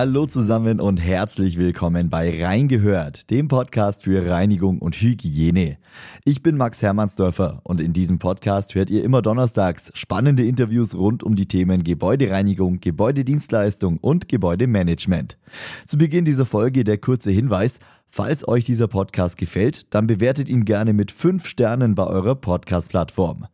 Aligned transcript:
Hallo 0.00 0.26
zusammen 0.26 0.78
und 0.78 0.98
herzlich 0.98 1.58
willkommen 1.58 2.08
bei 2.08 2.44
Reingehört, 2.44 3.30
dem 3.30 3.48
Podcast 3.48 4.04
für 4.04 4.30
Reinigung 4.30 4.78
und 4.78 4.94
Hygiene. 4.94 5.76
Ich 6.24 6.40
bin 6.40 6.56
Max 6.56 6.80
Hermannsdörfer 6.82 7.60
und 7.64 7.80
in 7.80 7.94
diesem 7.94 8.20
Podcast 8.20 8.76
hört 8.76 8.90
ihr 8.90 9.02
immer 9.02 9.22
donnerstags 9.22 9.90
spannende 9.94 10.46
Interviews 10.46 10.94
rund 10.94 11.24
um 11.24 11.34
die 11.34 11.48
Themen 11.48 11.82
Gebäudereinigung, 11.82 12.78
Gebäudedienstleistung 12.78 13.98
und 13.98 14.28
Gebäudemanagement. 14.28 15.36
Zu 15.84 15.98
Beginn 15.98 16.24
dieser 16.24 16.46
Folge 16.46 16.84
der 16.84 16.98
kurze 16.98 17.32
Hinweis, 17.32 17.80
falls 18.06 18.46
euch 18.46 18.66
dieser 18.66 18.86
Podcast 18.86 19.36
gefällt, 19.36 19.92
dann 19.92 20.06
bewertet 20.06 20.48
ihn 20.48 20.64
gerne 20.64 20.92
mit 20.92 21.10
5 21.10 21.44
Sternen 21.44 21.96
bei 21.96 22.06
eurer 22.06 22.36
Podcast-Plattform. 22.36 23.48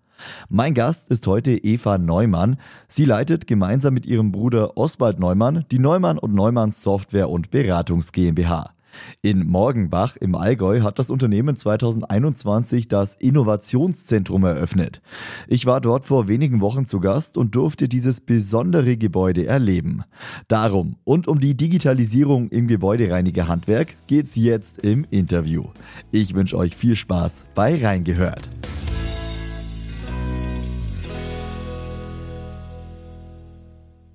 Mein 0.48 0.74
Gast 0.74 1.08
ist 1.08 1.26
heute 1.26 1.52
Eva 1.52 1.98
Neumann. 1.98 2.56
Sie 2.88 3.04
leitet 3.04 3.46
gemeinsam 3.46 3.94
mit 3.94 4.06
ihrem 4.06 4.32
Bruder 4.32 4.76
Oswald 4.76 5.18
Neumann 5.18 5.64
die 5.70 5.78
Neumann 5.78 6.18
und 6.18 6.34
Neumann 6.34 6.70
Software 6.70 7.28
und 7.28 7.50
Beratungs 7.50 8.12
GmbH. 8.12 8.74
In 9.22 9.46
Morgenbach 9.46 10.16
im 10.16 10.34
Allgäu 10.34 10.80
hat 10.80 10.98
das 10.98 11.10
Unternehmen 11.10 11.56
2021 11.56 12.88
das 12.88 13.14
Innovationszentrum 13.16 14.44
eröffnet. 14.44 15.00
Ich 15.48 15.66
war 15.66 15.80
dort 15.80 16.04
vor 16.04 16.28
wenigen 16.28 16.60
Wochen 16.60 16.86
zu 16.86 17.00
Gast 17.00 17.36
und 17.36 17.54
durfte 17.54 17.88
dieses 17.88 18.20
besondere 18.20 18.96
Gebäude 18.96 19.46
erleben. 19.46 20.04
Darum 20.48 20.96
und 21.04 21.28
um 21.28 21.40
die 21.40 21.56
Digitalisierung 21.56 22.48
im 22.48 22.68
Gebäudereinigerhandwerk 22.68 23.96
geht's 24.06 24.36
jetzt 24.36 24.78
im 24.78 25.06
Interview. 25.10 25.64
Ich 26.10 26.34
wünsche 26.34 26.56
euch 26.56 26.76
viel 26.76 26.96
Spaß 26.96 27.46
bei 27.54 27.82
Reingehört. 27.82 28.50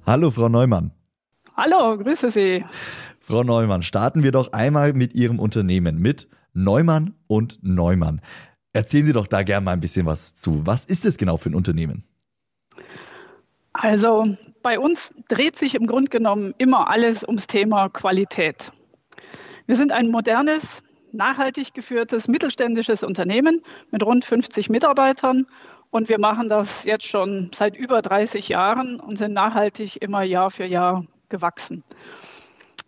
Hallo, 0.09 0.31
Frau 0.31 0.49
Neumann. 0.49 0.89
Hallo, 1.55 1.95
grüße 1.95 2.31
Sie. 2.31 2.65
Frau 3.19 3.43
Neumann, 3.43 3.83
starten 3.83 4.23
wir 4.23 4.31
doch 4.31 4.53
einmal 4.53 4.93
mit 4.93 5.13
Ihrem 5.13 5.37
Unternehmen, 5.37 5.99
mit 5.99 6.27
Neumann 6.51 7.13
und 7.27 7.59
Neumann. 7.61 8.19
Erzählen 8.73 9.05
Sie 9.05 9.13
doch 9.13 9.27
da 9.27 9.43
gerne 9.43 9.65
mal 9.65 9.73
ein 9.73 9.81
bisschen 9.81 10.07
was 10.07 10.33
zu. 10.33 10.65
Was 10.65 10.85
ist 10.85 11.05
es 11.05 11.19
genau 11.19 11.37
für 11.37 11.51
ein 11.51 11.53
Unternehmen? 11.53 12.05
Also 13.73 14.25
bei 14.63 14.79
uns 14.79 15.13
dreht 15.27 15.59
sich 15.59 15.75
im 15.75 15.85
Grunde 15.85 16.09
genommen 16.09 16.55
immer 16.57 16.89
alles 16.89 17.23
ums 17.23 17.45
Thema 17.45 17.89
Qualität. 17.89 18.71
Wir 19.67 19.75
sind 19.75 19.91
ein 19.91 20.09
modernes, 20.09 20.81
nachhaltig 21.11 21.75
geführtes 21.75 22.27
mittelständisches 22.27 23.03
Unternehmen 23.03 23.61
mit 23.91 24.01
rund 24.01 24.25
50 24.25 24.71
Mitarbeitern 24.71 25.45
und 25.91 26.09
wir 26.09 26.19
machen 26.19 26.49
das 26.49 26.85
jetzt 26.85 27.05
schon 27.05 27.49
seit 27.53 27.75
über 27.75 28.01
30 28.01 28.49
Jahren 28.49 28.99
und 28.99 29.17
sind 29.17 29.33
nachhaltig 29.33 30.01
immer 30.01 30.23
Jahr 30.23 30.51
für 30.51 30.65
Jahr 30.65 31.05
gewachsen. 31.29 31.83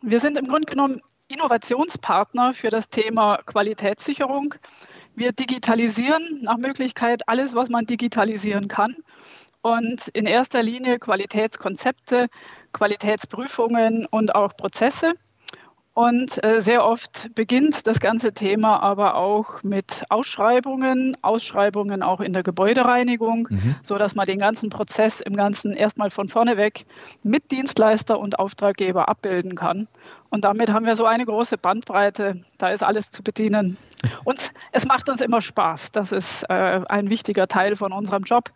Wir 0.02 0.20
sind 0.20 0.38
im 0.38 0.48
Grunde 0.48 0.66
genommen 0.66 1.02
Innovationspartner 1.28 2.54
für 2.54 2.70
das 2.70 2.90
Thema 2.90 3.38
Qualitätssicherung. 3.46 4.56
Wir 5.16 5.32
digitalisieren 5.32 6.42
nach 6.42 6.58
Möglichkeit 6.58 7.28
alles, 7.28 7.56
was 7.56 7.70
man 7.70 7.86
digitalisieren 7.86 8.68
kann. 8.68 8.96
Und 9.62 10.08
in 10.10 10.26
erster 10.26 10.64
Linie 10.64 11.00
Qualitätskonzepte, 11.00 12.28
Qualitätsprüfungen 12.74 14.08
und 14.08 14.34
auch 14.34 14.56
Prozesse. 14.58 15.14
Und 15.94 16.42
äh, 16.46 16.62
sehr 16.62 16.86
oft 16.86 17.30
beginnt 17.36 17.86
das 17.86 18.00
ganze 18.00 18.32
Thema 18.32 18.82
aber 18.82 19.16
auch 19.16 19.62
mit 19.62 20.04
Ausschreibungen, 20.08 21.18
Ausschreibungen 21.22 22.02
auch 22.02 22.22
in 22.22 22.32
der 22.32 22.44
Gebäudereinigung, 22.44 23.50
mhm. 23.50 23.76
so 23.84 23.98
dass 23.98 24.16
man 24.16 24.26
den 24.26 24.40
ganzen 24.40 24.70
Prozess 24.70 25.20
im 25.20 25.36
Ganzen 25.36 25.74
erstmal 25.74 26.10
von 26.10 26.30
vorne 26.30 26.56
weg 26.56 26.86
mit 27.24 27.52
Dienstleister 27.52 28.18
und 28.20 28.40
Auftraggeber 28.40 29.10
abbilden 29.10 29.56
kann. 29.56 29.90
Und 30.30 30.46
damit 30.46 30.72
haben 30.72 30.86
wir 30.86 30.96
so 30.96 31.06
eine 31.06 31.26
große 31.26 31.58
Bandbreite, 31.58 32.40
da 32.58 32.70
ist 32.70 32.84
alles 32.84 33.12
zu 33.12 33.22
bedienen. 33.22 33.76
Und 34.24 34.52
es 34.72 34.86
macht 34.86 35.10
uns 35.10 35.20
immer 35.20 35.42
Spaß. 35.42 35.92
Das 35.92 36.14
ist 36.14 36.44
äh, 36.44 36.82
ein 36.88 37.10
wichtiger 37.10 37.50
Teil 37.50 37.76
von 37.76 37.92
unserem 37.92 38.24
Job. 38.24 38.50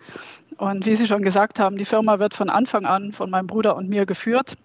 Und 0.57 0.85
wie 0.85 0.95
Sie 0.95 1.05
schon 1.05 1.21
gesagt 1.21 1.59
haben, 1.59 1.77
die 1.77 1.83
Firma 1.83 2.17
wird 2.19 2.33
von 2.33 2.49
Anfang 2.49 2.85
an 2.85 3.11
von 3.11 3.29
meinem 3.29 3.47
Bruder 3.47 3.75
und 3.75 3.89
mir 3.89 4.05
geführt. 4.05 4.55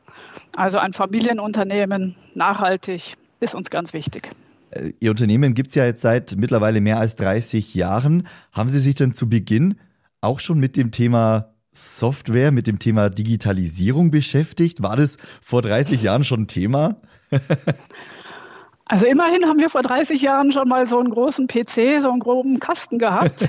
Also 0.56 0.78
ein 0.78 0.92
Familienunternehmen, 0.92 2.16
nachhaltig, 2.34 3.14
ist 3.40 3.54
uns 3.54 3.70
ganz 3.70 3.92
wichtig. 3.92 4.30
Äh, 4.70 4.92
Ihr 5.00 5.10
Unternehmen 5.10 5.54
gibt 5.54 5.68
es 5.68 5.74
ja 5.74 5.84
jetzt 5.84 6.02
seit 6.02 6.36
mittlerweile 6.36 6.80
mehr 6.80 6.98
als 6.98 7.16
30 7.16 7.74
Jahren. 7.74 8.26
Haben 8.52 8.68
Sie 8.68 8.80
sich 8.80 8.94
denn 8.94 9.12
zu 9.12 9.28
Beginn 9.28 9.76
auch 10.20 10.40
schon 10.40 10.58
mit 10.58 10.76
dem 10.76 10.90
Thema 10.90 11.54
Software, 11.72 12.50
mit 12.50 12.66
dem 12.66 12.78
Thema 12.78 13.10
Digitalisierung 13.10 14.10
beschäftigt? 14.10 14.82
War 14.82 14.96
das 14.96 15.16
vor 15.40 15.62
30 15.62 16.02
Jahren 16.02 16.24
schon 16.24 16.42
ein 16.42 16.48
Thema? 16.48 17.00
Also 18.90 19.06
immerhin 19.06 19.46
haben 19.46 19.60
wir 19.60 19.70
vor 19.70 19.82
30 19.82 20.20
Jahren 20.20 20.50
schon 20.50 20.68
mal 20.68 20.84
so 20.84 20.98
einen 20.98 21.10
großen 21.10 21.46
PC, 21.46 22.00
so 22.00 22.10
einen 22.10 22.18
groben 22.18 22.58
Kasten 22.58 22.98
gehabt. 22.98 23.48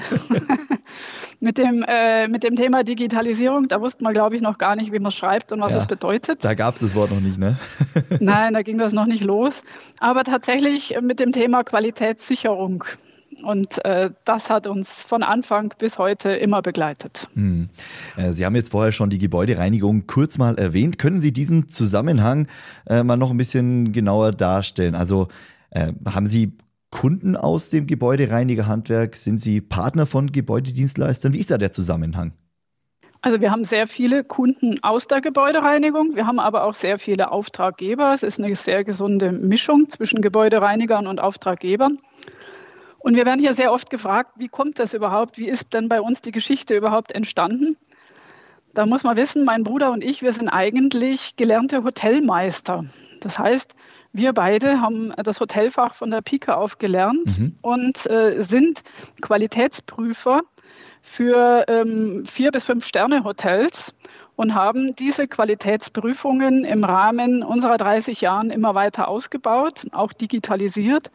mit, 1.40 1.58
dem, 1.58 1.84
äh, 1.88 2.28
mit 2.28 2.44
dem 2.44 2.56
Thema 2.56 2.84
Digitalisierung, 2.84 3.68
da 3.68 3.82
wusste 3.82 4.04
man, 4.04 4.14
glaube 4.14 4.36
ich, 4.36 4.44
noch 4.44 4.60
gar 4.60 4.76
nicht, 4.76 4.94
wie 4.94 5.00
man 5.00 5.08
es 5.08 5.16
schreibt 5.16 5.52
und 5.52 5.60
was 5.60 5.72
ja, 5.72 5.80
es 5.80 5.88
bedeutet. 5.88 6.46
Da 6.46 6.54
gab 6.54 6.76
es 6.76 6.82
das 6.82 6.94
Wort 6.94 7.10
noch 7.10 7.22
nicht, 7.22 7.40
ne? 7.40 7.58
Nein, 8.20 8.54
da 8.54 8.62
ging 8.62 8.78
das 8.78 8.94
noch 8.94 9.08
nicht 9.08 9.24
los. 9.24 9.64
Aber 10.00 10.24
tatsächlich 10.24 10.96
mit 11.02 11.20
dem 11.20 11.32
Thema 11.32 11.64
Qualitätssicherung. 11.64 12.84
Und 13.44 13.84
äh, 13.86 14.12
das 14.26 14.50
hat 14.50 14.68
uns 14.68 15.04
von 15.04 15.24
Anfang 15.24 15.74
bis 15.78 15.98
heute 15.98 16.32
immer 16.32 16.62
begleitet. 16.62 17.28
Hm. 17.34 17.70
Äh, 18.18 18.32
Sie 18.32 18.46
haben 18.46 18.56
jetzt 18.56 18.72
vorher 18.72 18.92
schon 18.92 19.10
die 19.10 19.18
Gebäudereinigung 19.18 20.08
kurz 20.08 20.38
mal 20.38 20.56
erwähnt. 20.58 21.00
Können 21.00 21.20
Sie 21.20 21.32
diesen 21.32 21.68
Zusammenhang 21.68 22.48
äh, 22.88 23.04
mal 23.04 23.18
noch 23.18 23.32
ein 23.32 23.38
bisschen 23.38 23.92
genauer 23.92 24.32
darstellen? 24.32 24.96
Also 24.96 25.28
äh, 25.72 25.94
haben 26.06 26.28
Sie 26.28 26.58
Kunden 26.92 27.38
aus 27.38 27.70
dem 27.70 27.88
Gebäudereinigerhandwerk? 27.88 29.16
Sind 29.16 29.40
Sie 29.40 29.62
Partner 29.62 30.06
von 30.06 30.32
Gebäudedienstleistern? 30.32 31.34
Wie 31.34 31.40
ist 31.40 31.50
da 31.50 31.58
der 31.58 31.72
Zusammenhang? 31.72 32.34
Also 33.24 33.40
wir 33.40 33.52
haben 33.52 33.64
sehr 33.64 33.86
viele 33.86 34.24
Kunden 34.24 34.84
aus 34.84 35.08
der 35.08 35.22
Gebäudereinigung. 35.22 36.16
Wir 36.16 36.26
haben 36.26 36.40
aber 36.40 36.64
auch 36.64 36.74
sehr 36.74 36.98
viele 36.98 37.32
Auftraggeber. 37.32 38.14
Es 38.14 38.24
ist 38.24 38.40
eine 38.40 38.56
sehr 38.56 38.84
gesunde 38.84 39.32
Mischung 39.32 39.90
zwischen 39.90 40.22
Gebäudereinigern 40.22 41.06
und 41.06 41.22
Auftraggebern. 41.22 42.00
Und 43.04 43.16
wir 43.16 43.26
werden 43.26 43.40
hier 43.40 43.54
sehr 43.54 43.72
oft 43.72 43.90
gefragt, 43.90 44.34
wie 44.38 44.48
kommt 44.48 44.80
das 44.80 44.94
überhaupt? 44.94 45.38
Wie 45.38 45.48
ist 45.48 45.74
denn 45.74 45.90
bei 45.90 46.02
uns 46.02 46.22
die 46.22 46.32
Geschichte 46.32 46.76
überhaupt 46.76 47.12
entstanden? 47.12 47.78
Da 48.74 48.86
muss 48.86 49.04
man 49.04 49.18
wissen, 49.18 49.44
mein 49.44 49.64
Bruder 49.64 49.92
und 49.92 50.04
ich, 50.04 50.22
wir 50.22 50.32
sind 50.32 50.50
eigentlich 50.50 51.36
gelernte 51.36 51.84
Hotelmeister. 51.84 52.86
Das 53.20 53.38
heißt, 53.38 53.74
wir 54.14 54.34
beide 54.34 54.82
haben 54.82 55.14
das 55.18 55.40
Hotelfach 55.40 55.96
von 55.96 56.12
der 56.12 56.22
Pike 56.22 56.56
auf 56.56 56.78
gelernt 56.78 57.40
mhm. 57.40 57.56
und 57.62 58.10
äh, 58.10 58.42
sind 58.42 58.84
Qualitätsprüfer 59.22 60.42
für 61.02 61.66
ähm, 61.68 62.26
vier 62.26 62.52
bis 62.52 62.64
fünf 62.64 62.86
Sterne 62.86 63.24
Hotels 63.24 63.96
und 64.36 64.56
haben 64.56 64.96
diese 64.96 65.28
Qualitätsprüfungen 65.28 66.64
im 66.66 66.84
Rahmen 66.84 67.44
unserer 67.44 67.78
30 67.78 68.22
Jahren 68.22 68.50
immer 68.50 68.76
weiter 68.76 69.08
ausgebaut, 69.08 69.88
auch 69.92 70.14
digitalisiert 70.14 71.12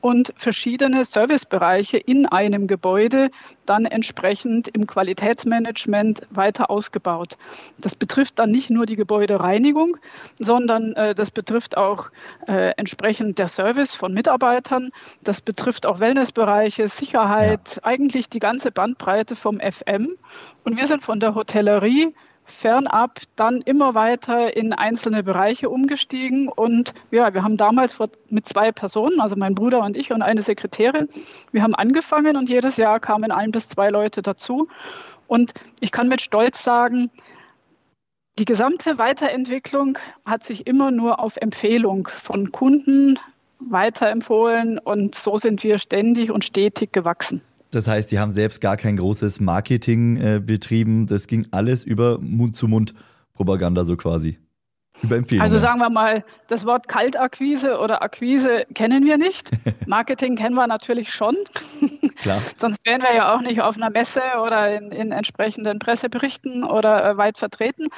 und 0.00 0.32
verschiedene 0.36 1.04
Servicebereiche 1.04 1.98
in 1.98 2.26
einem 2.26 2.66
Gebäude 2.66 3.30
dann 3.66 3.84
entsprechend 3.84 4.68
im 4.68 4.86
Qualitätsmanagement 4.86 6.22
weiter 6.30 6.70
ausgebaut. 6.70 7.36
Das 7.78 7.96
betrifft 7.96 8.38
dann 8.38 8.50
nicht 8.50 8.70
nur 8.70 8.86
die 8.86 8.96
Gebäudereinigung, 8.96 9.96
sondern 10.38 10.92
äh, 10.94 11.14
das 11.14 11.30
betrifft 11.30 11.76
auch 11.76 12.10
äh, 12.46 12.72
entsprechend 12.76 13.38
der 13.38 13.48
Service 13.48 13.94
von 13.94 14.14
Mitarbeitern. 14.14 14.90
Das 15.22 15.40
betrifft 15.40 15.86
auch 15.86 16.00
Wellnessbereiche, 16.00 16.88
Sicherheit, 16.88 17.76
ja. 17.76 17.84
eigentlich 17.84 18.28
die 18.28 18.38
ganze 18.38 18.70
Bandbreite 18.70 19.36
vom 19.36 19.58
FM. 19.58 20.16
Und 20.64 20.76
wir 20.76 20.86
sind 20.86 21.02
von 21.02 21.18
der 21.18 21.34
Hotellerie 21.34 22.14
fernab 22.50 23.20
dann 23.36 23.60
immer 23.62 23.94
weiter 23.94 24.56
in 24.56 24.72
einzelne 24.72 25.22
Bereiche 25.22 25.70
umgestiegen. 25.70 26.48
Und 26.48 26.94
ja, 27.10 27.32
wir 27.34 27.42
haben 27.42 27.56
damals 27.56 27.98
mit 28.28 28.46
zwei 28.46 28.72
Personen, 28.72 29.20
also 29.20 29.36
mein 29.36 29.54
Bruder 29.54 29.82
und 29.82 29.96
ich 29.96 30.12
und 30.12 30.22
eine 30.22 30.42
Sekretärin, 30.42 31.08
wir 31.52 31.62
haben 31.62 31.74
angefangen 31.74 32.36
und 32.36 32.48
jedes 32.48 32.76
Jahr 32.76 33.00
kamen 33.00 33.30
ein 33.30 33.50
bis 33.50 33.68
zwei 33.68 33.90
Leute 33.90 34.22
dazu. 34.22 34.68
Und 35.26 35.52
ich 35.80 35.92
kann 35.92 36.08
mit 36.08 36.22
Stolz 36.22 36.64
sagen, 36.64 37.10
die 38.38 38.44
gesamte 38.44 38.98
Weiterentwicklung 38.98 39.98
hat 40.24 40.44
sich 40.44 40.66
immer 40.66 40.90
nur 40.90 41.20
auf 41.20 41.36
Empfehlung 41.36 42.08
von 42.08 42.52
Kunden 42.52 43.18
weiterempfohlen 43.58 44.78
und 44.78 45.14
so 45.16 45.38
sind 45.38 45.64
wir 45.64 45.78
ständig 45.78 46.30
und 46.30 46.44
stetig 46.44 46.92
gewachsen. 46.92 47.42
Das 47.70 47.86
heißt, 47.86 48.08
Sie 48.08 48.18
haben 48.18 48.30
selbst 48.30 48.60
gar 48.60 48.76
kein 48.76 48.96
großes 48.96 49.40
Marketing 49.40 50.16
äh, 50.16 50.40
betrieben. 50.44 51.06
Das 51.06 51.26
ging 51.26 51.46
alles 51.50 51.84
über 51.84 52.18
Mund-zu-Mund-Propaganda 52.18 53.84
so 53.84 53.96
quasi. 53.96 54.38
Über 55.02 55.16
Empfehlungen. 55.16 55.44
Also 55.44 55.58
sagen 55.58 55.78
wir 55.78 55.90
mal, 55.90 56.24
das 56.48 56.66
Wort 56.66 56.88
Kaltakquise 56.88 57.78
oder 57.78 58.02
Akquise 58.02 58.64
kennen 58.74 59.04
wir 59.04 59.16
nicht. 59.16 59.50
Marketing 59.86 60.34
kennen 60.34 60.56
wir 60.56 60.66
natürlich 60.66 61.12
schon. 61.12 61.36
Klar. 62.16 62.42
Sonst 62.56 62.84
wären 62.84 63.02
wir 63.02 63.14
ja 63.14 63.34
auch 63.34 63.40
nicht 63.40 63.60
auf 63.60 63.76
einer 63.76 63.90
Messe 63.90 64.22
oder 64.44 64.76
in, 64.76 64.90
in 64.90 65.12
entsprechenden 65.12 65.78
Presseberichten 65.78 66.64
oder 66.64 67.10
äh, 67.10 67.16
weit 67.16 67.38
vertreten. 67.38 67.88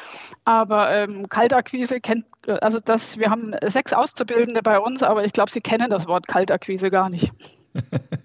Aber 0.45 0.91
ähm, 0.91 1.29
Kaltakquise 1.29 2.01
kennt, 2.01 2.25
also 2.61 2.81
das, 2.85 3.19
wir 3.19 3.31
haben 3.31 3.55
sechs 3.65 3.95
Auszubildende 3.95 4.63
bei 4.63 4.79
uns, 4.79 5.03
aber 5.03 5.25
ich 5.25 5.33
glaube, 5.33 5.51
sie 5.51 5.61
kennen 5.61 5.89
das 5.89 6.07
Wort 6.07 6.27
Kaltakquise 6.27 6.91
gar 6.91 7.09
nicht. 7.09 7.33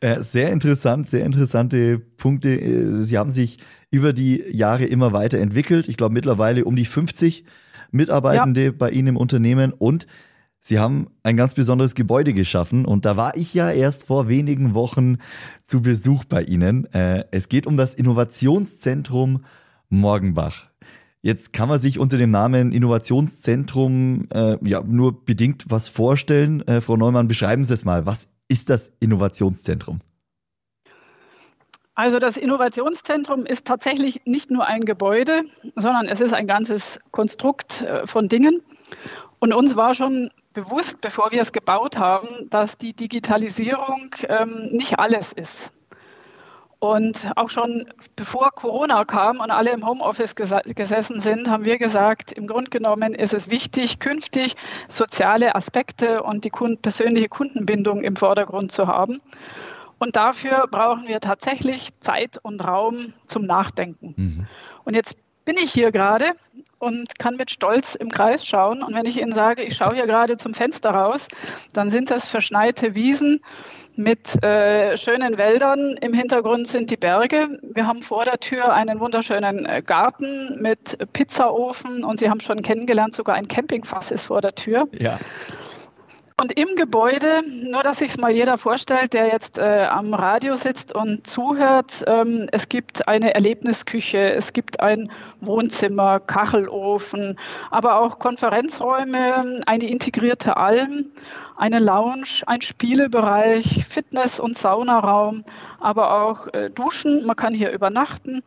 Äh, 0.00 0.22
sehr 0.22 0.52
interessant, 0.52 1.08
sehr 1.08 1.24
interessante 1.24 1.98
Punkte. 1.98 2.50
Äh, 2.50 2.92
sie 2.94 3.18
haben 3.18 3.30
sich 3.30 3.58
über 3.90 4.12
die 4.12 4.44
Jahre 4.50 4.84
immer 4.84 5.12
weiterentwickelt. 5.12 5.88
Ich 5.88 5.96
glaube 5.96 6.14
mittlerweile 6.14 6.64
um 6.64 6.76
die 6.76 6.84
50 6.84 7.44
Mitarbeitende 7.90 8.64
ja. 8.64 8.72
bei 8.76 8.90
Ihnen 8.90 9.08
im 9.08 9.16
Unternehmen 9.16 9.72
und 9.72 10.06
Sie 10.60 10.78
haben 10.78 11.06
ein 11.22 11.36
ganz 11.36 11.54
besonderes 11.54 11.94
Gebäude 11.94 12.34
geschaffen 12.34 12.84
und 12.84 13.06
da 13.06 13.16
war 13.16 13.36
ich 13.36 13.54
ja 13.54 13.70
erst 13.70 14.04
vor 14.04 14.28
wenigen 14.28 14.74
Wochen 14.74 15.16
zu 15.64 15.80
Besuch 15.80 16.24
bei 16.24 16.42
Ihnen. 16.42 16.84
Äh, 16.92 17.24
es 17.30 17.48
geht 17.48 17.66
um 17.66 17.76
das 17.76 17.94
Innovationszentrum 17.94 19.44
Morgenbach. 19.88 20.68
Jetzt 21.22 21.52
kann 21.52 21.68
man 21.68 21.78
sich 21.78 21.98
unter 21.98 22.18
dem 22.18 22.30
Namen 22.30 22.72
Innovationszentrum 22.72 24.28
äh, 24.32 24.56
ja 24.62 24.82
nur 24.82 25.24
bedingt 25.24 25.64
was 25.68 25.88
vorstellen. 25.88 26.66
Äh, 26.66 26.80
Frau 26.80 26.96
Neumann, 26.96 27.28
beschreiben 27.28 27.64
Sie 27.64 27.74
es 27.74 27.84
mal. 27.84 28.04
Was 28.06 28.28
ist 28.48 28.70
das 28.70 28.90
Innovationszentrum? 29.00 30.00
Also 31.94 32.18
das 32.18 32.36
Innovationszentrum 32.36 33.44
ist 33.44 33.66
tatsächlich 33.66 34.22
nicht 34.24 34.50
nur 34.50 34.66
ein 34.66 34.84
Gebäude, 34.84 35.42
sondern 35.74 36.06
es 36.06 36.20
ist 36.20 36.32
ein 36.32 36.46
ganzes 36.46 37.00
Konstrukt 37.10 37.82
äh, 37.82 38.06
von 38.06 38.28
Dingen. 38.28 38.62
Und 39.40 39.52
uns 39.52 39.76
war 39.76 39.94
schon 39.94 40.30
bewusst, 40.52 41.00
bevor 41.00 41.32
wir 41.32 41.40
es 41.40 41.52
gebaut 41.52 41.98
haben, 41.98 42.48
dass 42.50 42.78
die 42.78 42.92
Digitalisierung 42.92 44.14
ähm, 44.28 44.68
nicht 44.70 44.98
alles 44.98 45.32
ist. 45.32 45.72
Und 46.80 47.28
auch 47.34 47.50
schon 47.50 47.86
bevor 48.14 48.52
Corona 48.52 49.04
kam 49.04 49.40
und 49.40 49.50
alle 49.50 49.72
im 49.72 49.84
Homeoffice 49.84 50.36
ges 50.36 50.54
gesessen 50.64 51.18
sind, 51.18 51.50
haben 51.50 51.64
wir 51.64 51.76
gesagt, 51.76 52.30
im 52.30 52.46
Grunde 52.46 52.70
genommen 52.70 53.14
ist 53.14 53.34
es 53.34 53.50
wichtig, 53.50 53.98
künftig 53.98 54.54
soziale 54.88 55.56
Aspekte 55.56 56.22
und 56.22 56.44
die 56.44 56.50
Kund 56.50 56.80
persönliche 56.82 57.28
Kundenbindung 57.28 58.02
im 58.02 58.14
Vordergrund 58.14 58.70
zu 58.70 58.86
haben. 58.86 59.18
Und 59.98 60.14
dafür 60.14 60.68
brauchen 60.70 61.08
wir 61.08 61.18
tatsächlich 61.18 61.98
Zeit 61.98 62.38
und 62.40 62.64
Raum 62.64 63.12
zum 63.26 63.44
Nachdenken. 63.44 64.14
Mhm. 64.16 64.46
Und 64.84 64.94
jetzt 64.94 65.16
bin 65.48 65.56
ich 65.56 65.72
hier 65.72 65.92
gerade 65.92 66.32
und 66.78 67.18
kann 67.18 67.36
mit 67.36 67.50
Stolz 67.50 67.94
im 67.94 68.10
Kreis 68.10 68.44
schauen. 68.44 68.82
Und 68.82 68.94
wenn 68.94 69.06
ich 69.06 69.18
Ihnen 69.18 69.32
sage, 69.32 69.62
ich 69.62 69.76
schaue 69.76 69.94
hier 69.94 70.04
gerade 70.04 70.36
zum 70.36 70.52
Fenster 70.52 70.90
raus, 70.90 71.26
dann 71.72 71.88
sind 71.88 72.10
das 72.10 72.28
verschneite 72.28 72.94
Wiesen 72.94 73.40
mit 73.96 74.44
äh, 74.44 74.98
schönen 74.98 75.38
Wäldern. 75.38 75.96
Im 76.02 76.12
Hintergrund 76.12 76.68
sind 76.68 76.90
die 76.90 76.98
Berge. 76.98 77.58
Wir 77.62 77.86
haben 77.86 78.02
vor 78.02 78.26
der 78.26 78.40
Tür 78.40 78.74
einen 78.74 79.00
wunderschönen 79.00 79.64
äh, 79.64 79.80
Garten 79.80 80.60
mit 80.60 80.98
Pizzaofen 81.14 82.04
und 82.04 82.20
Sie 82.20 82.28
haben 82.28 82.40
schon 82.40 82.60
kennengelernt, 82.60 83.14
sogar 83.14 83.34
ein 83.36 83.48
Campingfass 83.48 84.10
ist 84.10 84.24
vor 84.26 84.42
der 84.42 84.54
Tür. 84.54 84.86
Ja. 84.92 85.18
Und 86.40 86.52
im 86.52 86.68
Gebäude, 86.76 87.42
nur 87.64 87.82
dass 87.82 87.98
sich 87.98 88.16
mal 88.16 88.30
jeder 88.30 88.58
vorstellt, 88.58 89.12
der 89.12 89.26
jetzt 89.26 89.58
äh, 89.58 89.86
am 89.90 90.14
Radio 90.14 90.54
sitzt 90.54 90.94
und 90.94 91.26
zuhört, 91.26 92.04
ähm, 92.06 92.48
es 92.52 92.68
gibt 92.68 93.08
eine 93.08 93.34
Erlebnisküche, 93.34 94.34
es 94.34 94.52
gibt 94.52 94.78
ein 94.78 95.10
Wohnzimmer, 95.40 96.20
Kachelofen, 96.20 97.36
aber 97.72 98.00
auch 98.00 98.20
Konferenzräume, 98.20 99.62
eine 99.66 99.88
integrierte 99.88 100.56
Alm, 100.56 101.06
eine 101.58 101.80
Lounge, 101.80 102.42
ein 102.46 102.62
Spielebereich, 102.62 103.84
Fitness- 103.86 104.38
und 104.38 104.56
Saunaraum, 104.56 105.44
aber 105.80 106.22
auch 106.22 106.46
äh, 106.54 106.70
Duschen. 106.70 107.26
Man 107.26 107.36
kann 107.36 107.52
hier 107.52 107.72
übernachten. 107.72 108.42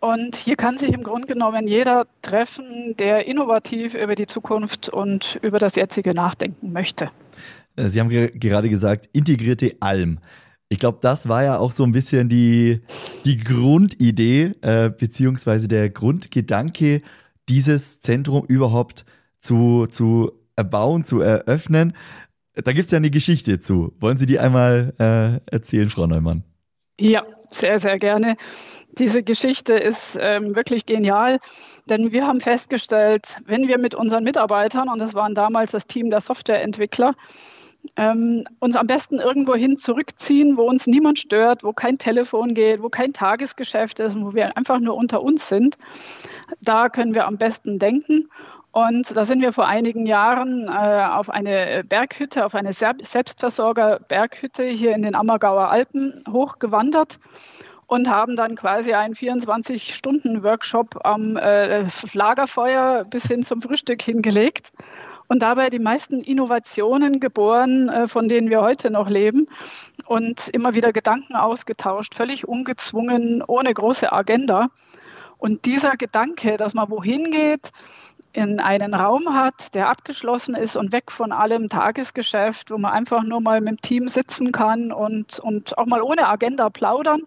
Und 0.00 0.36
hier 0.36 0.56
kann 0.56 0.76
sich 0.76 0.92
im 0.92 1.02
Grunde 1.02 1.26
genommen 1.26 1.66
jeder 1.66 2.06
treffen, 2.20 2.94
der 2.98 3.26
innovativ 3.26 3.94
über 3.94 4.14
die 4.14 4.26
Zukunft 4.26 4.90
und 4.90 5.38
über 5.42 5.58
das 5.58 5.76
jetzige 5.76 6.12
nachdenken 6.12 6.72
möchte. 6.72 7.10
Äh, 7.76 7.88
Sie 7.88 8.00
haben 8.00 8.10
gerade 8.10 8.68
gesagt, 8.68 9.08
integrierte 9.12 9.74
Alm. 9.80 10.18
Ich 10.68 10.78
glaube, 10.78 10.98
das 11.00 11.28
war 11.28 11.42
ja 11.42 11.58
auch 11.58 11.70
so 11.70 11.84
ein 11.84 11.92
bisschen 11.92 12.28
die, 12.28 12.80
die 13.24 13.38
Grundidee, 13.38 14.52
äh, 14.60 14.90
beziehungsweise 14.90 15.68
der 15.68 15.88
Grundgedanke, 15.88 17.00
dieses 17.48 18.00
Zentrum 18.00 18.44
überhaupt 18.44 19.04
zu, 19.38 19.86
zu 19.86 20.32
erbauen, 20.56 21.04
zu 21.04 21.20
eröffnen. 21.20 21.94
Da 22.54 22.72
gibt 22.72 22.86
es 22.86 22.90
ja 22.90 22.98
eine 22.98 23.10
Geschichte 23.10 23.60
zu. 23.60 23.94
Wollen 23.98 24.18
Sie 24.18 24.26
die 24.26 24.38
einmal 24.38 24.92
äh, 24.98 25.52
erzählen, 25.52 25.88
Frau 25.88 26.06
Neumann? 26.06 26.44
Ja, 27.00 27.22
sehr, 27.48 27.78
sehr 27.78 27.98
gerne. 27.98 28.36
Diese 28.98 29.22
Geschichte 29.22 29.72
ist 29.72 30.18
ähm, 30.20 30.54
wirklich 30.54 30.84
genial, 30.84 31.38
denn 31.88 32.12
wir 32.12 32.26
haben 32.26 32.40
festgestellt, 32.40 33.36
wenn 33.46 33.68
wir 33.68 33.78
mit 33.78 33.94
unseren 33.94 34.24
Mitarbeitern, 34.24 34.90
und 34.90 34.98
das 34.98 35.14
waren 35.14 35.34
damals 35.34 35.70
das 35.70 35.86
Team 35.86 36.10
der 36.10 36.20
Softwareentwickler, 36.20 37.14
ähm, 37.96 38.44
uns 38.60 38.76
am 38.76 38.86
besten 38.86 39.18
irgendwo 39.18 39.54
hin 39.54 39.76
zurückziehen, 39.76 40.56
wo 40.56 40.62
uns 40.62 40.86
niemand 40.86 41.18
stört, 41.18 41.64
wo 41.64 41.72
kein 41.72 41.98
Telefon 41.98 42.54
geht, 42.54 42.82
wo 42.82 42.88
kein 42.88 43.12
Tagesgeschäft 43.12 43.98
ist, 44.00 44.20
wo 44.20 44.34
wir 44.34 44.56
einfach 44.56 44.78
nur 44.78 44.94
unter 44.94 45.22
uns 45.22 45.48
sind. 45.48 45.78
Da 46.60 46.88
können 46.88 47.14
wir 47.14 47.26
am 47.26 47.38
besten 47.38 47.78
denken. 47.78 48.28
Und 48.72 49.16
da 49.16 49.24
sind 49.26 49.40
wir 49.42 49.52
vor 49.52 49.66
einigen 49.66 50.06
Jahren 50.06 50.66
äh, 50.66 51.04
auf 51.04 51.28
eine 51.28 51.84
Berghütte, 51.86 52.44
auf 52.46 52.54
eine 52.54 52.72
Selbstversorger-Berghütte 52.72 54.64
hier 54.64 54.94
in 54.94 55.02
den 55.02 55.14
Ammergauer 55.14 55.68
Alpen 55.68 56.24
hochgewandert 56.30 57.18
und 57.86 58.08
haben 58.08 58.34
dann 58.34 58.56
quasi 58.56 58.94
einen 58.94 59.12
24-Stunden-Workshop 59.14 61.04
am 61.04 61.36
äh, 61.36 61.84
Lagerfeuer 62.14 63.04
bis 63.04 63.24
hin 63.24 63.42
zum 63.42 63.60
Frühstück 63.60 64.00
hingelegt 64.00 64.72
und 65.28 65.40
dabei 65.42 65.68
die 65.68 65.78
meisten 65.78 66.22
Innovationen 66.22 67.20
geboren, 67.20 67.90
äh, 67.90 68.08
von 68.08 68.26
denen 68.28 68.48
wir 68.48 68.62
heute 68.62 68.90
noch 68.90 69.10
leben 69.10 69.48
und 70.06 70.48
immer 70.48 70.74
wieder 70.74 70.94
Gedanken 70.94 71.36
ausgetauscht, 71.36 72.14
völlig 72.14 72.48
ungezwungen, 72.48 73.42
ohne 73.46 73.74
große 73.74 74.10
Agenda. 74.10 74.70
Und 75.38 75.64
dieser 75.64 75.96
Gedanke, 75.96 76.56
dass 76.56 76.72
man 76.72 76.88
wohin 76.88 77.30
geht, 77.30 77.72
in 78.32 78.60
einen 78.60 78.94
Raum 78.94 79.34
hat, 79.34 79.74
der 79.74 79.88
abgeschlossen 79.88 80.54
ist 80.54 80.76
und 80.76 80.92
weg 80.92 81.10
von 81.10 81.32
allem 81.32 81.68
Tagesgeschäft, 81.68 82.70
wo 82.70 82.78
man 82.78 82.92
einfach 82.92 83.22
nur 83.22 83.40
mal 83.40 83.60
mit 83.60 83.70
dem 83.70 83.80
Team 83.80 84.08
sitzen 84.08 84.52
kann 84.52 84.92
und, 84.92 85.38
und 85.38 85.76
auch 85.76 85.86
mal 85.86 86.02
ohne 86.02 86.26
Agenda 86.28 86.70
plaudern 86.70 87.22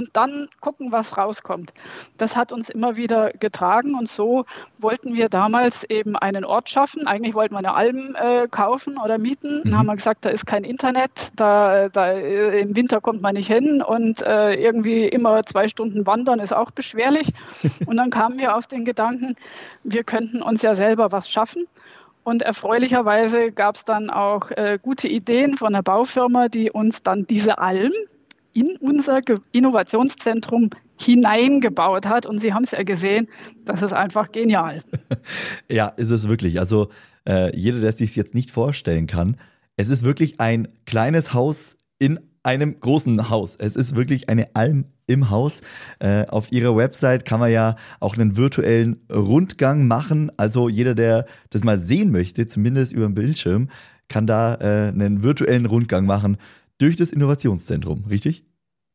und 0.00 0.08
dann 0.14 0.48
gucken, 0.60 0.92
was 0.92 1.18
rauskommt. 1.18 1.74
Das 2.16 2.34
hat 2.34 2.52
uns 2.52 2.70
immer 2.70 2.96
wieder 2.96 3.30
getragen 3.32 3.94
und 3.94 4.08
so 4.08 4.46
wollten 4.78 5.12
wir 5.12 5.28
damals 5.28 5.84
eben 5.84 6.16
einen 6.16 6.46
Ort 6.46 6.70
schaffen. 6.70 7.06
Eigentlich 7.06 7.34
wollten 7.34 7.54
wir 7.54 7.58
eine 7.58 7.74
Alm 7.74 8.16
äh, 8.18 8.48
kaufen 8.48 8.96
oder 8.96 9.18
mieten. 9.18 9.58
Mhm. 9.58 9.62
Dann 9.64 9.78
haben 9.78 9.86
wir 9.86 9.96
gesagt, 9.96 10.24
da 10.24 10.30
ist 10.30 10.46
kein 10.46 10.64
Internet, 10.64 11.32
da, 11.36 11.90
da 11.90 12.12
äh, 12.12 12.60
im 12.60 12.74
Winter 12.74 13.02
kommt 13.02 13.20
man 13.20 13.34
nicht 13.34 13.48
hin 13.48 13.82
und 13.82 14.22
äh, 14.22 14.54
irgendwie 14.54 15.06
immer 15.06 15.44
zwei 15.44 15.68
Stunden 15.68 16.06
wandern 16.06 16.40
ist 16.40 16.54
auch 16.54 16.70
beschwerlich. 16.70 17.32
und 17.86 17.98
dann 17.98 18.08
kamen 18.08 18.38
wir 18.38 18.56
auf 18.56 18.66
den 18.66 18.86
Gedanken, 18.86 19.36
wir 19.84 20.02
könnten 20.04 20.40
uns 20.40 20.62
ja 20.62 20.74
selber 20.74 21.12
was 21.12 21.30
schaffen. 21.30 21.66
Und 22.22 22.42
erfreulicherweise 22.42 23.50
gab 23.52 23.76
es 23.76 23.84
dann 23.84 24.08
auch 24.08 24.50
äh, 24.50 24.78
gute 24.80 25.08
Ideen 25.08 25.56
von 25.56 25.68
einer 25.68 25.82
Baufirma, 25.82 26.48
die 26.48 26.70
uns 26.70 27.02
dann 27.02 27.26
diese 27.26 27.58
Alm, 27.58 27.92
in 28.52 28.76
unser 28.80 29.20
Innovationszentrum 29.52 30.70
hineingebaut 31.00 32.06
hat. 32.06 32.26
Und 32.26 32.40
Sie 32.40 32.52
haben 32.52 32.64
es 32.64 32.72
ja 32.72 32.82
gesehen, 32.82 33.28
das 33.64 33.82
ist 33.82 33.92
einfach 33.92 34.32
genial. 34.32 34.82
ja, 35.68 35.88
ist 35.88 36.10
es 36.10 36.28
wirklich. 36.28 36.58
Also 36.58 36.88
äh, 37.28 37.56
jeder, 37.56 37.80
der 37.80 37.92
sich 37.92 38.16
jetzt 38.16 38.34
nicht 38.34 38.50
vorstellen 38.50 39.06
kann, 39.06 39.36
es 39.76 39.88
ist 39.88 40.04
wirklich 40.04 40.40
ein 40.40 40.68
kleines 40.84 41.32
Haus 41.32 41.76
in 41.98 42.20
einem 42.42 42.80
großen 42.80 43.28
Haus. 43.28 43.56
Es 43.56 43.76
ist 43.76 43.96
wirklich 43.96 44.28
eine 44.28 44.54
Alm 44.54 44.86
im 45.06 45.30
Haus. 45.30 45.60
Äh, 45.98 46.26
auf 46.26 46.52
ihrer 46.52 46.76
Website 46.76 47.24
kann 47.24 47.40
man 47.40 47.50
ja 47.50 47.76
auch 47.98 48.16
einen 48.16 48.36
virtuellen 48.36 49.00
Rundgang 49.12 49.86
machen. 49.86 50.30
Also 50.36 50.68
jeder, 50.68 50.94
der 50.94 51.26
das 51.50 51.64
mal 51.64 51.76
sehen 51.76 52.10
möchte, 52.10 52.46
zumindest 52.46 52.92
über 52.92 53.06
den 53.06 53.14
Bildschirm, 53.14 53.68
kann 54.08 54.26
da 54.26 54.54
äh, 54.54 54.88
einen 54.88 55.22
virtuellen 55.22 55.66
Rundgang 55.66 56.04
machen 56.04 56.36
durch 56.80 56.96
das 56.96 57.12
Innovationszentrum, 57.12 58.04
richtig? 58.08 58.44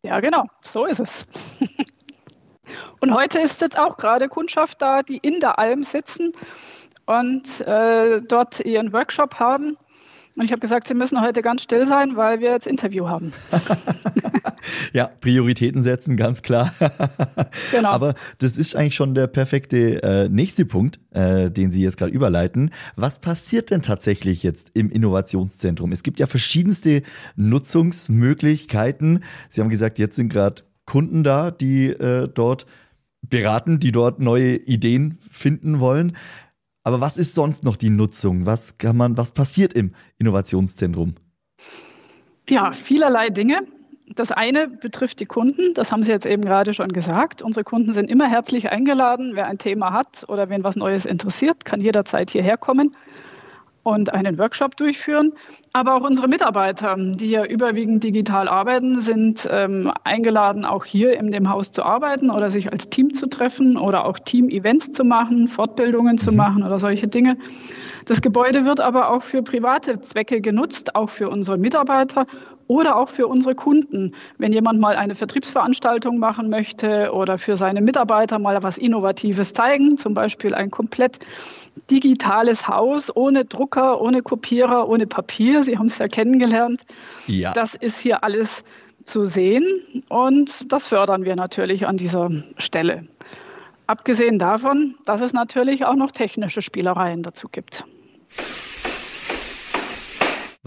Ja, 0.03 0.19
genau, 0.19 0.45
so 0.61 0.85
ist 0.85 0.99
es. 0.99 1.25
und 2.99 3.13
heute 3.13 3.39
ist 3.39 3.61
jetzt 3.61 3.77
auch 3.77 3.97
gerade 3.97 4.27
Kundschaft 4.27 4.81
da, 4.81 5.03
die 5.03 5.17
in 5.17 5.39
der 5.39 5.59
Alm 5.59 5.83
sitzen 5.83 6.31
und 7.05 7.61
äh, 7.61 8.21
dort 8.21 8.59
ihren 8.61 8.91
Workshop 8.91 9.35
haben. 9.35 9.77
Und 10.37 10.43
ich 10.43 10.51
habe 10.51 10.59
gesagt, 10.59 10.89
Sie 10.89 10.93
müssen 10.93 11.21
heute 11.21 11.41
ganz 11.41 11.63
still 11.63 11.87
sein, 11.87 12.17
weil 12.17 12.41
wir 12.41 12.51
jetzt 12.51 12.67
Interview 12.67 13.07
haben. 13.07 13.31
ja, 14.93 15.07
Prioritäten 15.21 15.81
setzen, 15.81 16.17
ganz 16.17 16.41
klar. 16.41 16.73
genau. 17.71 17.89
Aber 17.89 18.15
das 18.39 18.57
ist 18.57 18.75
eigentlich 18.75 18.95
schon 18.95 19.15
der 19.15 19.27
perfekte 19.27 20.03
äh, 20.03 20.27
nächste 20.27 20.65
Punkt, 20.65 20.99
äh, 21.11 21.49
den 21.49 21.71
Sie 21.71 21.81
jetzt 21.81 21.95
gerade 21.95 22.11
überleiten. 22.11 22.71
Was 22.97 23.19
passiert 23.19 23.71
denn 23.71 23.81
tatsächlich 23.81 24.43
jetzt 24.43 24.71
im 24.73 24.89
Innovationszentrum? 24.89 25.93
Es 25.93 26.03
gibt 26.03 26.19
ja 26.19 26.27
verschiedenste 26.27 27.03
Nutzungsmöglichkeiten. 27.37 29.23
Sie 29.47 29.61
haben 29.61 29.69
gesagt, 29.69 29.99
jetzt 29.99 30.17
sind 30.17 30.27
gerade 30.27 30.63
Kunden 30.85 31.23
da, 31.23 31.49
die 31.49 31.87
äh, 31.87 32.27
dort 32.27 32.65
beraten, 33.21 33.79
die 33.79 33.91
dort 33.91 34.19
neue 34.19 34.55
Ideen 34.57 35.17
finden 35.31 35.79
wollen. 35.79 36.15
Aber 36.85 37.01
was 37.01 37.17
ist 37.17 37.33
sonst 37.33 37.63
noch 37.63 37.75
die 37.75 37.89
Nutzung? 37.89 38.45
Was 38.45 38.77
kann 38.77 38.95
man, 38.95 39.17
was 39.17 39.31
passiert 39.31 39.73
im 39.73 39.93
Innovationszentrum? 40.19 41.15
Ja, 42.47 42.71
vielerlei 42.73 43.29
Dinge. 43.31 43.63
Das 44.13 44.31
eine 44.31 44.67
betrifft 44.67 45.19
die 45.19 45.25
Kunden, 45.25 45.73
das 45.73 45.91
haben 45.91 46.03
Sie 46.03 46.11
jetzt 46.11 46.27
eben 46.27 46.45
gerade 46.45 46.75
schon 46.75 46.89
gesagt. 46.89 47.41
Unsere 47.41 47.63
Kunden 47.63 47.91
sind 47.91 48.11
immer 48.11 48.29
herzlich 48.29 48.71
eingeladen. 48.71 49.31
Wer 49.33 49.47
ein 49.47 49.57
Thema 49.57 49.93
hat 49.93 50.25
oder 50.27 50.47
wen 50.49 50.63
was 50.63 50.75
Neues 50.75 51.05
interessiert, 51.05 51.65
kann 51.65 51.81
jederzeit 51.81 52.29
hierher 52.29 52.55
kommen 52.55 52.91
und 53.85 54.11
einen 54.11 54.39
Workshop 54.39 54.75
durchführen. 54.77 55.33
Aber 55.73 55.95
auch 55.95 56.01
unsere 56.01 56.27
Mitarbeiter, 56.27 56.95
die 56.97 57.29
ja 57.29 57.45
überwiegend 57.45 58.03
digital 58.03 58.47
arbeiten, 58.47 58.99
sind 58.99 59.47
ähm, 59.51 59.91
eingeladen, 60.03 60.65
auch 60.65 60.85
hier 60.85 61.17
in 61.17 61.29
dem 61.29 61.49
Haus 61.49 61.71
zu 61.71 61.83
arbeiten 61.83 62.31
oder 62.31 62.49
sich 62.49 62.71
als 62.71 62.89
Team 62.89 63.13
zu 63.13 63.27
treffen 63.27 63.77
oder 63.77 64.05
auch 64.05 64.17
Team-Events 64.17 64.91
zu 64.91 65.03
machen, 65.03 65.47
Fortbildungen 65.47 66.17
zu 66.17 66.31
mhm. 66.31 66.37
machen 66.37 66.63
oder 66.63 66.79
solche 66.79 67.07
Dinge. 67.07 67.37
Das 68.05 68.21
Gebäude 68.21 68.65
wird 68.65 68.81
aber 68.81 69.11
auch 69.11 69.21
für 69.21 69.43
private 69.43 69.99
Zwecke 69.99 70.41
genutzt, 70.41 70.95
auch 70.95 71.11
für 71.11 71.29
unsere 71.29 71.57
Mitarbeiter 71.57 72.25
oder 72.67 72.98
auch 72.98 73.10
für 73.10 73.27
unsere 73.27 73.55
Kunden. 73.55 74.13
Wenn 74.38 74.51
jemand 74.51 74.79
mal 74.79 74.95
eine 74.95 75.15
Vertriebsveranstaltung 75.15 76.17
machen 76.17 76.50
möchte 76.50 77.12
oder 77.13 77.38
für 77.38 77.57
seine 77.57 77.81
Mitarbeiter 77.81 78.39
mal 78.39 78.62
was 78.63 78.77
Innovatives 78.77 79.53
zeigen, 79.53 79.98
zum 79.98 80.13
Beispiel 80.13 80.53
ein 80.53 80.72
komplett 80.72 81.19
digitales 81.91 82.67
Haus 82.67 83.15
ohne 83.15 83.45
Drucker, 83.45 84.01
ohne 84.01 84.22
Kopierer, 84.22 84.88
ohne 84.88 85.07
Papier. 85.07 85.63
Sie 85.63 85.77
haben 85.77 85.88
es 85.88 85.98
ja 85.98 86.07
kennengelernt. 86.07 86.86
Ja. 87.27 87.53
Das 87.53 87.75
ist 87.75 88.00
hier 88.00 88.24
alles 88.24 88.63
zu 89.05 89.24
sehen 89.24 89.65
und 90.10 90.72
das 90.72 90.88
fördern 90.88 91.25
wir 91.25 91.36
natürlich 91.36 91.88
an 91.88 91.98
dieser 91.98 92.31
Stelle. 92.57 93.07
Abgesehen 93.88 94.39
davon, 94.39 94.95
dass 95.05 95.22
es 95.22 95.34
natürlich 95.34 95.86
auch 95.86 95.95
noch 95.95 96.10
technische 96.10 96.63
Spielereien 96.63 97.22
dazu 97.22 97.48
gibt. 97.51 97.86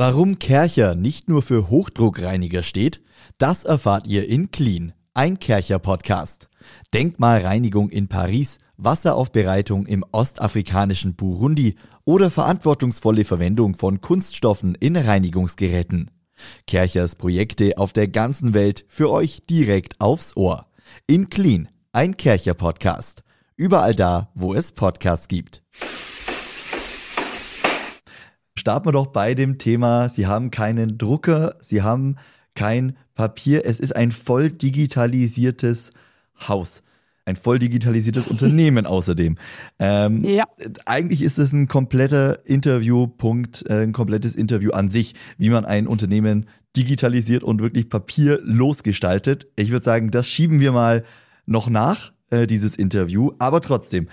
Warum 0.00 0.38
Kercher 0.38 0.95
nicht 0.95 1.28
nur 1.28 1.43
für 1.43 1.71
Hochdruckreiniger 1.71 2.62
steht, 2.62 3.00
das 3.38 3.64
erfahrt 3.64 4.07
ihr 4.07 4.28
in 4.28 4.52
Clean, 4.52 4.93
ein 5.12 5.40
Kercher-Podcast. 5.40 6.49
Denkmalreinigung 6.95 7.90
in 7.90 8.07
Paris, 8.07 8.59
Wasseraufbereitung 8.76 9.87
im 9.87 10.05
ostafrikanischen 10.12 11.17
Burundi 11.17 11.75
oder 12.05 12.31
verantwortungsvolle 12.31 13.25
Verwendung 13.25 13.75
von 13.75 14.00
Kunststoffen 14.00 14.76
in 14.76 14.95
Reinigungsgeräten. 14.95 16.12
Kerchers 16.69 17.17
Projekte 17.17 17.76
auf 17.76 17.93
der 17.93 18.07
ganzen 18.07 18.55
Welt 18.55 18.85
für 18.87 19.11
euch 19.11 19.43
direkt 19.50 20.00
aufs 20.00 20.37
Ohr. 20.37 20.67
In 21.09 21.28
Clean, 21.28 21.69
ein 21.90 22.17
Kercher-Podcast. 22.17 23.25
Überall 23.57 23.97
da, 23.97 24.31
wo 24.37 24.55
es 24.55 24.71
Podcasts 24.71 25.26
gibt 25.26 25.64
starten 28.68 28.87
wir 28.87 28.92
doch 28.92 29.06
bei 29.06 29.32
dem 29.32 29.56
Thema, 29.56 30.10
Sie 30.10 30.26
haben 30.26 30.50
keinen 30.50 30.98
Drucker, 30.98 31.56
Sie 31.58 31.80
haben 31.80 32.16
kein 32.54 32.98
Papier. 33.14 33.64
Es 33.64 33.80
ist 33.80 33.96
ein 33.96 34.12
voll 34.12 34.50
digitalisiertes 34.50 35.92
Haus. 36.46 36.82
Ein 37.25 37.37
voll 37.37 37.58
digitalisiertes 37.58 38.26
Unternehmen 38.30 38.84
außerdem. 38.84 39.38
Ähm, 39.78 40.22
ja. 40.22 40.44
Eigentlich 40.84 41.22
ist 41.22 41.38
es 41.38 41.54
ein 41.54 41.66
kompletter 41.66 42.46
Interviewpunkt, 42.46 43.64
äh, 43.70 43.84
ein 43.84 43.94
komplettes 43.94 44.37
Interview 44.37 44.72
an 44.72 44.90
sich, 44.90 45.14
wie 45.38 45.48
man 45.48 45.64
ein 45.64 45.87
Unternehmen 45.87 46.44
digitalisiert 46.76 47.44
und 47.44 47.62
wirklich 47.62 47.88
papierlos 47.88 48.82
gestaltet. 48.82 49.46
Ich 49.56 49.70
würde 49.70 49.84
sagen, 49.87 50.10
das 50.10 50.28
schieben 50.28 50.60
wir 50.60 50.72
mal 50.72 51.04
noch 51.46 51.70
nach, 51.70 52.12
äh, 52.28 52.46
dieses 52.46 52.76
Interview. 52.76 53.30
Aber 53.38 53.62
trotzdem, 53.62 54.08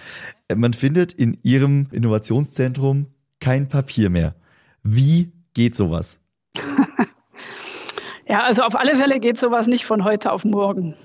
man 0.55 0.71
findet 0.71 1.12
in 1.12 1.38
Ihrem 1.43 1.88
Innovationszentrum 1.91 3.07
kein 3.41 3.67
Papier 3.67 4.09
mehr. 4.09 4.33
Wie 4.88 5.32
geht 5.56 5.75
sowas? 5.75 6.20
ja, 8.27 8.44
also 8.44 8.62
auf 8.62 8.75
alle 8.75 8.96
Fälle 8.96 9.20
geht 9.20 9.38
sowas 9.39 9.65
nicht 9.65 9.84
von 9.84 10.04
heute 10.04 10.32
auf 10.32 10.46
morgen. 10.46 10.96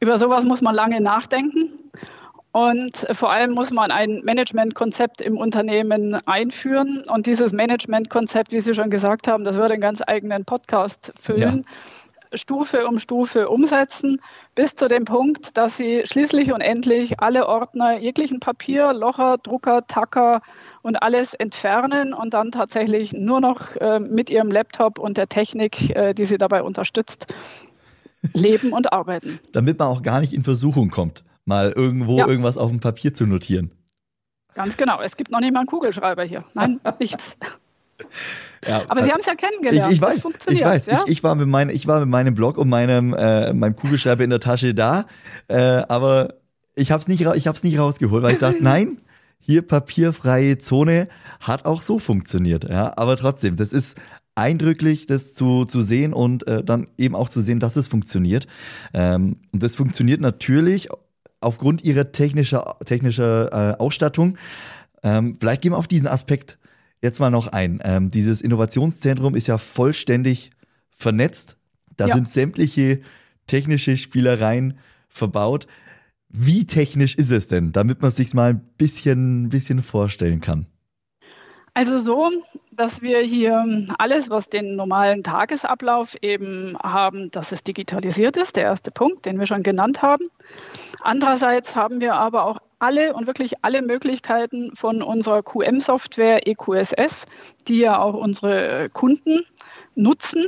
Über 0.00 0.16
sowas 0.16 0.46
muss 0.46 0.62
man 0.62 0.74
lange 0.74 1.02
nachdenken. 1.02 1.68
Und 2.52 3.06
vor 3.12 3.30
allem 3.30 3.52
muss 3.52 3.70
man 3.70 3.90
ein 3.90 4.22
Managementkonzept 4.24 5.20
im 5.20 5.36
Unternehmen 5.36 6.14
einführen. 6.26 7.04
Und 7.06 7.26
dieses 7.26 7.52
Managementkonzept, 7.52 8.50
wie 8.50 8.62
Sie 8.62 8.72
schon 8.72 8.88
gesagt 8.88 9.28
haben, 9.28 9.44
das 9.44 9.56
würde 9.56 9.74
einen 9.74 9.82
ganz 9.82 10.02
eigenen 10.06 10.46
Podcast 10.46 11.12
füllen. 11.20 11.64
Ja. 11.66 11.72
Stufe 12.36 12.86
um 12.86 12.98
Stufe 12.98 13.48
umsetzen, 13.48 14.20
bis 14.54 14.74
zu 14.74 14.88
dem 14.88 15.04
Punkt, 15.04 15.56
dass 15.56 15.76
sie 15.76 16.02
schließlich 16.04 16.52
und 16.52 16.60
endlich 16.60 17.20
alle 17.20 17.46
Ordner 17.46 17.98
jeglichen 17.98 18.40
Papier, 18.40 18.92
Locher, 18.92 19.38
Drucker, 19.38 19.86
Tacker 19.86 20.42
und 20.82 20.96
alles 20.96 21.34
entfernen 21.34 22.14
und 22.14 22.34
dann 22.34 22.52
tatsächlich 22.52 23.12
nur 23.12 23.40
noch 23.40 23.76
äh, 23.76 23.98
mit 23.98 24.30
ihrem 24.30 24.50
Laptop 24.50 24.98
und 24.98 25.16
der 25.16 25.28
Technik, 25.28 25.90
äh, 25.96 26.14
die 26.14 26.26
sie 26.26 26.38
dabei 26.38 26.62
unterstützt, 26.62 27.34
leben 28.32 28.72
und 28.72 28.92
arbeiten. 28.92 29.40
Damit 29.52 29.78
man 29.78 29.88
auch 29.88 30.02
gar 30.02 30.20
nicht 30.20 30.32
in 30.32 30.42
Versuchung 30.42 30.90
kommt, 30.90 31.24
mal 31.44 31.72
irgendwo 31.72 32.18
ja. 32.18 32.26
irgendwas 32.26 32.58
auf 32.58 32.70
dem 32.70 32.80
Papier 32.80 33.14
zu 33.14 33.26
notieren. 33.26 33.72
Ganz 34.54 34.76
genau. 34.76 35.02
Es 35.02 35.16
gibt 35.16 35.30
noch 35.30 35.40
nicht 35.40 35.52
mal 35.52 35.60
einen 35.60 35.66
Kugelschreiber 35.66 36.24
hier. 36.24 36.44
Nein, 36.54 36.80
nichts. 36.98 37.36
Ja, 38.66 38.84
Aber 38.88 39.04
Sie 39.04 39.10
haben 39.10 39.20
es 39.20 39.26
ja 39.26 39.34
kennengelernt. 39.34 39.92
Ich, 39.92 39.96
ich 39.96 40.02
weiß, 40.02 40.26
ich 40.48 40.64
weiß. 40.64 40.86
Ja? 40.86 41.02
Ich, 41.04 41.12
ich, 41.12 41.22
war 41.24 41.34
mit 41.34 41.48
mein, 41.48 41.68
ich 41.68 41.86
war 41.86 42.00
mit 42.00 42.08
meinem 42.08 42.34
Blog 42.34 42.58
und 42.58 42.68
meinem, 42.68 43.14
äh, 43.14 43.52
meinem 43.52 43.76
Kugelschreiber 43.76 44.24
in 44.24 44.30
der 44.30 44.40
Tasche 44.40 44.74
da, 44.74 45.06
äh, 45.48 45.56
aber 45.56 46.34
ich 46.74 46.90
habe 46.92 47.00
es 47.00 47.08
nicht, 47.08 47.24
nicht 47.64 47.78
rausgeholt, 47.78 48.22
weil 48.22 48.34
ich 48.34 48.38
dachte, 48.38 48.58
nein, 48.62 48.98
hier 49.38 49.62
papierfreie 49.62 50.58
Zone 50.58 51.08
hat 51.40 51.64
auch 51.64 51.80
so 51.80 51.98
funktioniert. 51.98 52.68
Ja, 52.68 52.92
aber 52.96 53.16
trotzdem, 53.16 53.56
das 53.56 53.72
ist 53.72 53.96
eindrücklich, 54.34 55.06
das 55.06 55.34
zu, 55.34 55.64
zu 55.64 55.80
sehen 55.80 56.12
und 56.12 56.46
äh, 56.46 56.62
dann 56.62 56.88
eben 56.98 57.14
auch 57.14 57.28
zu 57.28 57.40
sehen, 57.40 57.58
dass 57.58 57.76
es 57.76 57.88
funktioniert. 57.88 58.46
Ähm, 58.92 59.36
und 59.52 59.62
das 59.62 59.76
funktioniert 59.76 60.20
natürlich 60.20 60.88
aufgrund 61.40 61.84
ihrer 61.84 62.12
technischer, 62.12 62.76
technischer 62.84 63.52
äh, 63.52 63.76
Ausstattung. 63.78 64.36
Ähm, 65.02 65.36
vielleicht 65.38 65.62
gehen 65.62 65.72
wir 65.72 65.78
auf 65.78 65.88
diesen 65.88 66.08
Aspekt 66.08 66.58
jetzt 67.02 67.20
mal 67.20 67.30
noch 67.30 67.48
ein. 67.48 67.80
Ähm, 67.84 68.10
dieses 68.10 68.40
Innovationszentrum 68.40 69.34
ist 69.34 69.46
ja 69.46 69.58
vollständig 69.58 70.50
vernetzt. 70.90 71.56
Da 71.96 72.08
ja. 72.08 72.14
sind 72.14 72.28
sämtliche 72.28 73.00
technische 73.46 73.96
Spielereien 73.96 74.78
verbaut. 75.08 75.66
Wie 76.28 76.66
technisch 76.66 77.14
ist 77.14 77.30
es 77.30 77.48
denn, 77.48 77.72
damit 77.72 78.02
man 78.02 78.10
sich 78.10 78.34
mal 78.34 78.50
ein 78.50 78.60
bisschen, 78.76 79.48
bisschen 79.48 79.82
vorstellen 79.82 80.40
kann? 80.40 80.66
Also 81.76 81.98
so, 81.98 82.30
dass 82.72 83.02
wir 83.02 83.18
hier 83.20 83.86
alles, 83.98 84.30
was 84.30 84.48
den 84.48 84.76
normalen 84.76 85.22
Tagesablauf 85.22 86.16
eben 86.22 86.76
haben, 86.82 87.30
dass 87.30 87.52
es 87.52 87.62
digitalisiert 87.62 88.38
ist, 88.38 88.56
der 88.56 88.64
erste 88.64 88.90
Punkt, 88.90 89.26
den 89.26 89.38
wir 89.38 89.46
schon 89.46 89.62
genannt 89.62 90.00
haben. 90.00 90.30
Andererseits 91.02 91.76
haben 91.76 92.00
wir 92.00 92.14
aber 92.14 92.46
auch 92.46 92.58
alle 92.78 93.14
und 93.14 93.26
wirklich 93.26 93.54
alle 93.62 93.82
Möglichkeiten 93.82 94.74
von 94.74 95.02
unserer 95.02 95.42
QM-Software 95.42 96.46
EQSS, 96.46 97.26
die 97.68 97.78
ja 97.78 97.98
auch 97.98 98.14
unsere 98.14 98.90
Kunden 98.90 99.40
nutzen, 99.96 100.46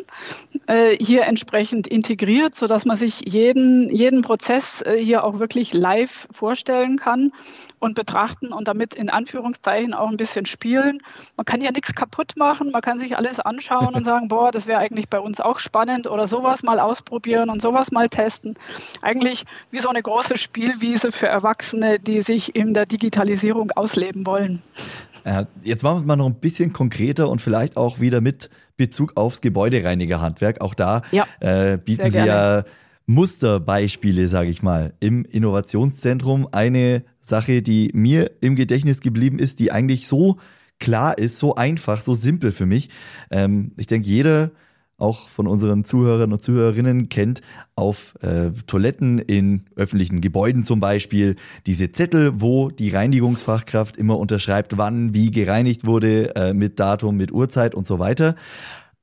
äh, 0.66 0.96
hier 1.02 1.24
entsprechend 1.24 1.88
integriert, 1.88 2.54
sodass 2.54 2.84
man 2.84 2.96
sich 2.96 3.22
jeden, 3.24 3.88
jeden 3.90 4.22
Prozess 4.22 4.82
äh, 4.82 4.96
hier 4.96 5.24
auch 5.24 5.38
wirklich 5.38 5.72
live 5.72 6.28
vorstellen 6.30 6.98
kann 6.98 7.32
und 7.78 7.94
betrachten 7.94 8.52
und 8.52 8.68
damit 8.68 8.94
in 8.94 9.08
Anführungszeichen 9.08 9.94
auch 9.94 10.08
ein 10.08 10.18
bisschen 10.18 10.44
spielen. 10.44 11.00
Man 11.36 11.46
kann 11.46 11.62
ja 11.62 11.70
nichts 11.70 11.94
kaputt 11.94 12.34
machen, 12.36 12.70
man 12.70 12.82
kann 12.82 12.98
sich 12.98 13.16
alles 13.16 13.40
anschauen 13.40 13.94
und 13.94 14.04
sagen, 14.08 14.28
boah, 14.28 14.52
das 14.52 14.66
wäre 14.66 14.80
eigentlich 14.80 15.08
bei 15.08 15.18
uns 15.18 15.40
auch 15.40 15.58
spannend 15.58 16.06
oder 16.06 16.26
sowas 16.26 16.62
mal 16.62 16.78
ausprobieren 16.78 17.48
und 17.48 17.62
sowas 17.62 17.90
mal 17.90 18.08
testen. 18.10 18.54
Eigentlich 19.00 19.46
wie 19.70 19.80
so 19.80 19.88
eine 19.88 20.02
große 20.02 20.36
Spielwiese 20.36 21.10
für 21.10 21.26
Erwachsene, 21.26 21.98
die 21.98 22.20
sich 22.20 22.54
in 22.54 22.74
der 22.74 22.84
Digitalisierung 22.84 23.70
ausleben 23.72 24.26
wollen. 24.26 24.62
Äh, 25.24 25.46
jetzt 25.62 25.82
machen 25.82 25.96
wir 25.96 26.00
es 26.00 26.06
mal 26.06 26.16
noch 26.16 26.26
ein 26.26 26.34
bisschen 26.34 26.72
konkreter 26.72 27.30
und 27.30 27.40
vielleicht 27.40 27.76
auch 27.76 27.98
wieder 27.98 28.20
mit 28.20 28.50
Bezug 28.78 29.12
aufs 29.16 29.42
Gebäudereinigerhandwerk. 29.42 30.62
Auch 30.62 30.72
da 30.72 31.02
ja, 31.12 31.26
äh, 31.40 31.76
bieten 31.76 32.10
Sie 32.10 32.16
ja 32.16 32.64
Musterbeispiele, 33.04 34.28
sage 34.28 34.48
ich 34.48 34.62
mal, 34.62 34.94
im 35.00 35.24
Innovationszentrum. 35.24 36.48
Eine 36.52 37.02
Sache, 37.20 37.60
die 37.60 37.90
mir 37.92 38.30
im 38.40 38.56
Gedächtnis 38.56 39.00
geblieben 39.00 39.38
ist, 39.38 39.58
die 39.58 39.72
eigentlich 39.72 40.08
so 40.08 40.38
klar 40.78 41.18
ist, 41.18 41.38
so 41.38 41.54
einfach, 41.54 42.00
so 42.00 42.14
simpel 42.14 42.52
für 42.52 42.66
mich. 42.66 42.88
Ähm, 43.30 43.72
ich 43.76 43.86
denke, 43.86 44.08
jeder 44.08 44.52
auch 44.98 45.28
von 45.28 45.46
unseren 45.46 45.84
Zuhörern 45.84 46.32
und 46.32 46.42
Zuhörerinnen 46.42 47.08
kennt, 47.08 47.40
auf 47.76 48.16
äh, 48.20 48.50
Toiletten 48.66 49.18
in 49.18 49.64
öffentlichen 49.76 50.20
Gebäuden 50.20 50.64
zum 50.64 50.80
Beispiel 50.80 51.36
diese 51.66 51.92
Zettel, 51.92 52.40
wo 52.40 52.70
die 52.70 52.90
Reinigungsfachkraft 52.90 53.96
immer 53.96 54.18
unterschreibt, 54.18 54.76
wann 54.76 55.14
wie 55.14 55.30
gereinigt 55.30 55.86
wurde, 55.86 56.34
äh, 56.34 56.52
mit 56.52 56.80
Datum, 56.80 57.16
mit 57.16 57.32
Uhrzeit 57.32 57.74
und 57.74 57.86
so 57.86 57.98
weiter. 58.00 58.34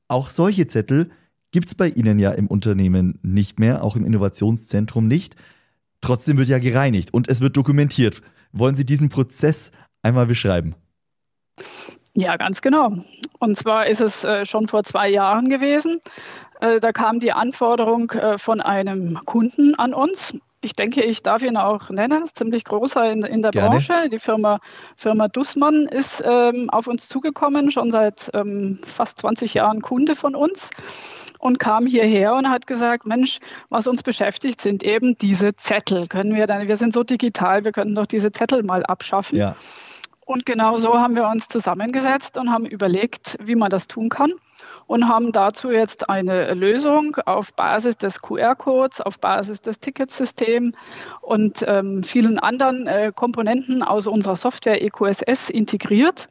Auch 0.09 0.29
solche 0.29 0.67
Zettel 0.67 1.09
gibt 1.51 1.69
es 1.69 1.75
bei 1.75 1.87
Ihnen 1.87 2.19
ja 2.19 2.31
im 2.31 2.47
Unternehmen 2.47 3.17
nicht 3.23 3.59
mehr, 3.59 3.81
auch 3.81 3.95
im 3.95 4.05
Innovationszentrum 4.05 5.07
nicht. 5.07 5.37
Trotzdem 6.01 6.37
wird 6.37 6.49
ja 6.49 6.59
gereinigt 6.59 7.13
und 7.13 7.29
es 7.29 7.39
wird 7.39 7.55
dokumentiert. 7.55 8.21
Wollen 8.51 8.75
Sie 8.75 8.85
diesen 8.85 9.07
Prozess 9.07 9.71
einmal 10.01 10.25
beschreiben? 10.25 10.75
Ja, 12.15 12.37
ganz 12.37 12.61
genau. 12.61 12.93
Und 13.39 13.57
zwar 13.57 13.87
ist 13.87 14.01
es 14.01 14.23
äh, 14.23 14.45
schon 14.45 14.67
vor 14.67 14.83
zwei 14.83 15.09
Jahren 15.09 15.49
gewesen. 15.49 16.01
Äh, 16.61 16.79
da 16.79 16.93
kam 16.93 17.19
die 17.19 17.33
Anforderung 17.33 18.09
äh, 18.11 18.37
von 18.37 18.61
einem 18.61 19.19
Kunden 19.25 19.75
an 19.75 19.93
uns. 19.93 20.33
Ich 20.61 20.73
denke, 20.73 21.03
ich 21.03 21.21
darf 21.21 21.43
ihn 21.43 21.57
auch 21.57 21.89
nennen, 21.89 22.23
ist 22.23 22.37
ziemlich 22.37 22.63
großer 22.63 23.11
in, 23.11 23.23
in 23.23 23.41
der 23.41 23.51
Gerne. 23.51 23.69
Branche. 23.69 24.09
Die 24.09 24.19
Firma, 24.19 24.59
Firma 24.95 25.27
Dussmann 25.27 25.87
ist 25.87 26.23
ähm, 26.25 26.69
auf 26.69 26.87
uns 26.87 27.09
zugekommen, 27.09 27.69
schon 27.69 27.91
seit 27.91 28.31
ähm, 28.33 28.79
fast 28.83 29.19
20 29.19 29.53
Jahren 29.53 29.81
Kunde 29.81 30.15
von 30.15 30.35
uns 30.35 30.69
und 31.37 31.59
kam 31.59 31.85
hierher 31.85 32.33
und 32.33 32.49
hat 32.49 32.65
gesagt, 32.65 33.05
Mensch, 33.05 33.39
was 33.69 33.87
uns 33.87 34.01
beschäftigt, 34.01 34.59
sind 34.61 34.83
eben 34.83 35.17
diese 35.17 35.55
Zettel. 35.55 36.07
Können 36.07 36.33
wir 36.33 36.47
dann, 36.47 36.67
wir 36.67 36.77
sind 36.77 36.93
so 36.93 37.03
digital, 37.03 37.63
wir 37.65 37.73
könnten 37.73 37.93
doch 37.93 38.07
diese 38.07 38.31
Zettel 38.31 38.63
mal 38.63 38.83
abschaffen. 38.83 39.37
Ja. 39.37 39.55
Und 40.25 40.45
genau 40.45 40.79
so 40.79 40.95
haben 40.99 41.15
wir 41.15 41.27
uns 41.27 41.47
zusammengesetzt 41.47 42.37
und 42.37 42.51
haben 42.51 42.65
überlegt, 42.65 43.37
wie 43.39 43.55
man 43.55 43.69
das 43.69 43.87
tun 43.87 44.09
kann 44.09 44.31
und 44.87 45.07
haben 45.07 45.31
dazu 45.31 45.69
jetzt 45.71 46.09
eine 46.09 46.53
Lösung 46.53 47.15
auf 47.25 47.53
Basis 47.53 47.97
des 47.97 48.21
QR-Codes, 48.21 49.01
auf 49.01 49.19
Basis 49.19 49.61
des 49.61 49.79
Ticketsystems 49.79 50.75
und 51.21 51.63
ähm, 51.67 52.03
vielen 52.03 52.39
anderen 52.39 52.87
äh, 52.87 53.11
Komponenten 53.15 53.83
aus 53.83 54.07
unserer 54.07 54.35
Software 54.35 54.83
EQSS 54.83 55.49
integriert 55.51 56.27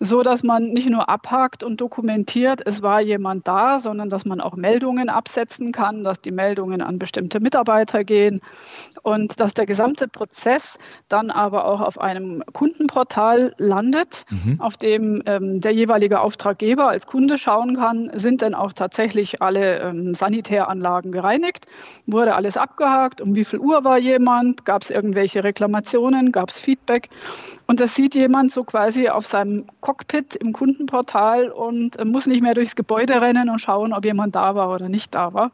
so 0.00 0.22
dass 0.22 0.42
man 0.42 0.72
nicht 0.72 0.88
nur 0.88 1.08
abhakt 1.08 1.62
und 1.62 1.80
dokumentiert, 1.80 2.60
es 2.64 2.82
war 2.82 3.00
jemand 3.00 3.48
da, 3.48 3.78
sondern 3.78 4.10
dass 4.10 4.24
man 4.24 4.40
auch 4.40 4.56
Meldungen 4.56 5.08
absetzen 5.08 5.72
kann, 5.72 6.04
dass 6.04 6.20
die 6.20 6.30
Meldungen 6.30 6.82
an 6.82 6.98
bestimmte 6.98 7.40
Mitarbeiter 7.40 8.04
gehen 8.04 8.40
und 9.02 9.40
dass 9.40 9.54
der 9.54 9.66
gesamte 9.66 10.08
Prozess 10.08 10.78
dann 11.08 11.30
aber 11.30 11.64
auch 11.64 11.80
auf 11.80 12.00
einem 12.00 12.42
Kundenportal 12.52 13.54
landet, 13.58 14.24
mhm. 14.30 14.60
auf 14.60 14.76
dem 14.76 15.22
ähm, 15.26 15.60
der 15.60 15.72
jeweilige 15.72 16.20
Auftraggeber 16.20 16.88
als 16.88 17.06
Kunde 17.06 17.38
schauen 17.38 17.76
kann, 17.76 18.10
sind 18.14 18.42
denn 18.42 18.54
auch 18.54 18.72
tatsächlich 18.72 19.42
alle 19.42 19.80
ähm, 19.80 20.14
Sanitäranlagen 20.14 21.12
gereinigt, 21.12 21.66
wurde 22.06 22.34
alles 22.34 22.56
abgehakt, 22.56 23.20
um 23.20 23.34
wie 23.34 23.44
viel 23.44 23.58
Uhr 23.58 23.84
war 23.84 23.98
jemand, 23.98 24.64
gab 24.64 24.82
es 24.82 24.90
irgendwelche 24.90 25.44
Reklamationen, 25.44 26.32
gab 26.32 26.50
es 26.50 26.60
Feedback 26.60 27.08
und 27.68 27.80
das 27.80 27.94
sieht 27.94 28.14
jemand 28.14 28.50
so 28.50 28.64
quasi 28.64 29.10
auf 29.10 29.26
seinem 29.26 29.66
Cockpit 29.82 30.34
im 30.36 30.54
Kundenportal 30.54 31.50
und 31.50 31.98
äh, 31.98 32.04
muss 32.06 32.26
nicht 32.26 32.42
mehr 32.42 32.54
durchs 32.54 32.74
Gebäude 32.74 33.20
rennen 33.20 33.50
und 33.50 33.60
schauen, 33.60 33.92
ob 33.92 34.06
jemand 34.06 34.34
da 34.34 34.54
war 34.54 34.70
oder 34.74 34.88
nicht 34.88 35.14
da 35.14 35.34
war. 35.34 35.52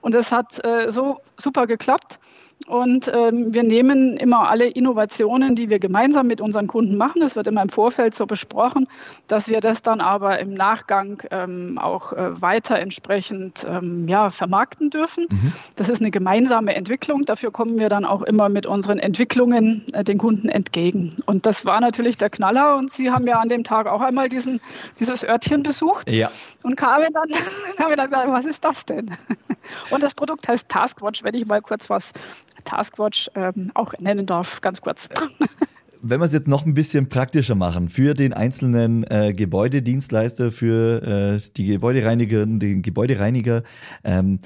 Und 0.00 0.14
das 0.14 0.30
hat 0.30 0.64
äh, 0.64 0.92
so 0.92 1.18
super 1.40 1.66
geklappt. 1.66 2.18
Und 2.66 3.10
ähm, 3.12 3.52
wir 3.54 3.62
nehmen 3.62 4.16
immer 4.16 4.48
alle 4.50 4.66
Innovationen, 4.66 5.56
die 5.56 5.70
wir 5.70 5.78
gemeinsam 5.78 6.26
mit 6.26 6.40
unseren 6.40 6.66
Kunden 6.66 6.96
machen. 6.96 7.20
Das 7.20 7.34
wird 7.34 7.46
immer 7.46 7.62
im 7.62 7.70
Vorfeld 7.70 8.14
so 8.14 8.26
besprochen, 8.26 8.86
dass 9.28 9.48
wir 9.48 9.60
das 9.60 9.82
dann 9.82 10.00
aber 10.00 10.38
im 10.38 10.52
Nachgang 10.54 11.22
ähm, 11.30 11.78
auch 11.78 12.12
äh, 12.12 12.40
weiter 12.40 12.78
entsprechend 12.78 13.66
ähm, 13.68 14.06
ja, 14.08 14.30
vermarkten 14.30 14.90
dürfen. 14.90 15.26
Mhm. 15.30 15.52
Das 15.76 15.88
ist 15.88 16.00
eine 16.00 16.10
gemeinsame 16.10 16.74
Entwicklung. 16.74 17.24
Dafür 17.24 17.50
kommen 17.50 17.78
wir 17.78 17.88
dann 17.88 18.04
auch 18.04 18.22
immer 18.22 18.48
mit 18.48 18.66
unseren 18.66 18.98
Entwicklungen 18.98 19.84
äh, 19.94 20.04
den 20.04 20.18
Kunden 20.18 20.48
entgegen. 20.48 21.16
Und 21.24 21.46
das 21.46 21.64
war 21.64 21.80
natürlich 21.80 22.18
der 22.18 22.28
Knaller. 22.28 22.76
Und 22.76 22.92
Sie 22.92 23.10
haben 23.10 23.26
ja 23.26 23.40
an 23.40 23.48
dem 23.48 23.64
Tag 23.64 23.86
auch 23.86 24.02
einmal 24.02 24.28
diesen, 24.28 24.60
dieses 24.98 25.24
Örtchen 25.24 25.62
besucht 25.62 26.10
ja. 26.10 26.30
und 26.62 26.76
kamen 26.76 27.08
dann, 27.12 27.30
haben 27.84 27.96
dann 27.96 28.10
gesagt, 28.10 28.30
was 28.30 28.44
ist 28.44 28.64
das 28.64 28.84
denn? 28.84 29.10
Und 29.90 30.02
das 30.02 30.14
Produkt 30.14 30.46
heißt 30.48 30.68
Taskwatch, 30.68 31.22
wenn 31.30 31.40
ich 31.40 31.46
mal 31.46 31.62
kurz 31.62 31.88
was 31.88 32.12
Taskwatch 32.64 33.30
ähm, 33.36 33.70
auch 33.74 33.94
nennen 34.00 34.26
darf, 34.26 34.60
ganz 34.60 34.80
kurz. 34.80 35.08
Wenn 36.02 36.18
wir 36.18 36.24
es 36.24 36.32
jetzt 36.32 36.48
noch 36.48 36.64
ein 36.64 36.72
bisschen 36.72 37.10
praktischer 37.10 37.54
machen, 37.54 37.88
für 37.88 38.14
den 38.14 38.32
einzelnen 38.32 39.04
äh, 39.04 39.34
Gebäudedienstleister, 39.34 40.50
für 40.50 41.02
äh, 41.36 41.40
die 41.56 41.66
Gebäudereiniger, 41.66 42.46
den 42.46 42.80
Gebäudereiniger, 42.80 43.62
ähm, 44.02 44.40